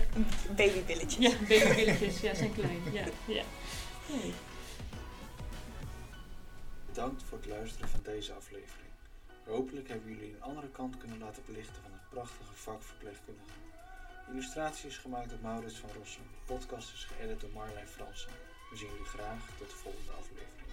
Babybilletjes. 0.56 1.16
ja 1.16 1.30
babybilletjes. 1.48 2.20
Ja, 2.20 2.34
zijn 2.34 2.54
klein. 2.54 2.82
Ja, 2.92 3.04
ja. 3.26 3.42
Bedankt 6.86 7.22
voor 7.22 7.38
het 7.38 7.46
luisteren 7.46 7.88
van 7.88 8.00
deze 8.02 8.32
aflevering. 8.32 8.88
Hopelijk 9.44 9.88
hebben 9.88 10.08
jullie 10.10 10.34
een 10.34 10.42
andere 10.42 10.68
kant 10.68 10.96
kunnen 10.96 11.18
laten 11.18 11.42
belichten 11.46 11.82
van 11.82 11.92
het 11.92 12.08
prachtige 12.10 12.54
vak 12.54 12.82
verpleegkundige. 12.82 13.58
Illustratie 14.30 14.88
is 14.88 14.98
gemaakt 14.98 15.28
door 15.30 15.38
Maurits 15.42 15.76
van 15.78 15.90
Rossum. 15.98 16.22
De 16.32 16.52
podcast 16.54 16.92
is 16.92 17.04
geëdit 17.04 17.40
door 17.40 17.50
Marlijn 17.54 17.88
Fransen. 17.88 18.30
We 18.70 18.76
zien 18.76 18.88
jullie 18.90 19.04
graag 19.16 19.40
tot 19.58 19.70
de 19.70 19.76
volgende 19.76 20.12
aflevering. 20.12 20.63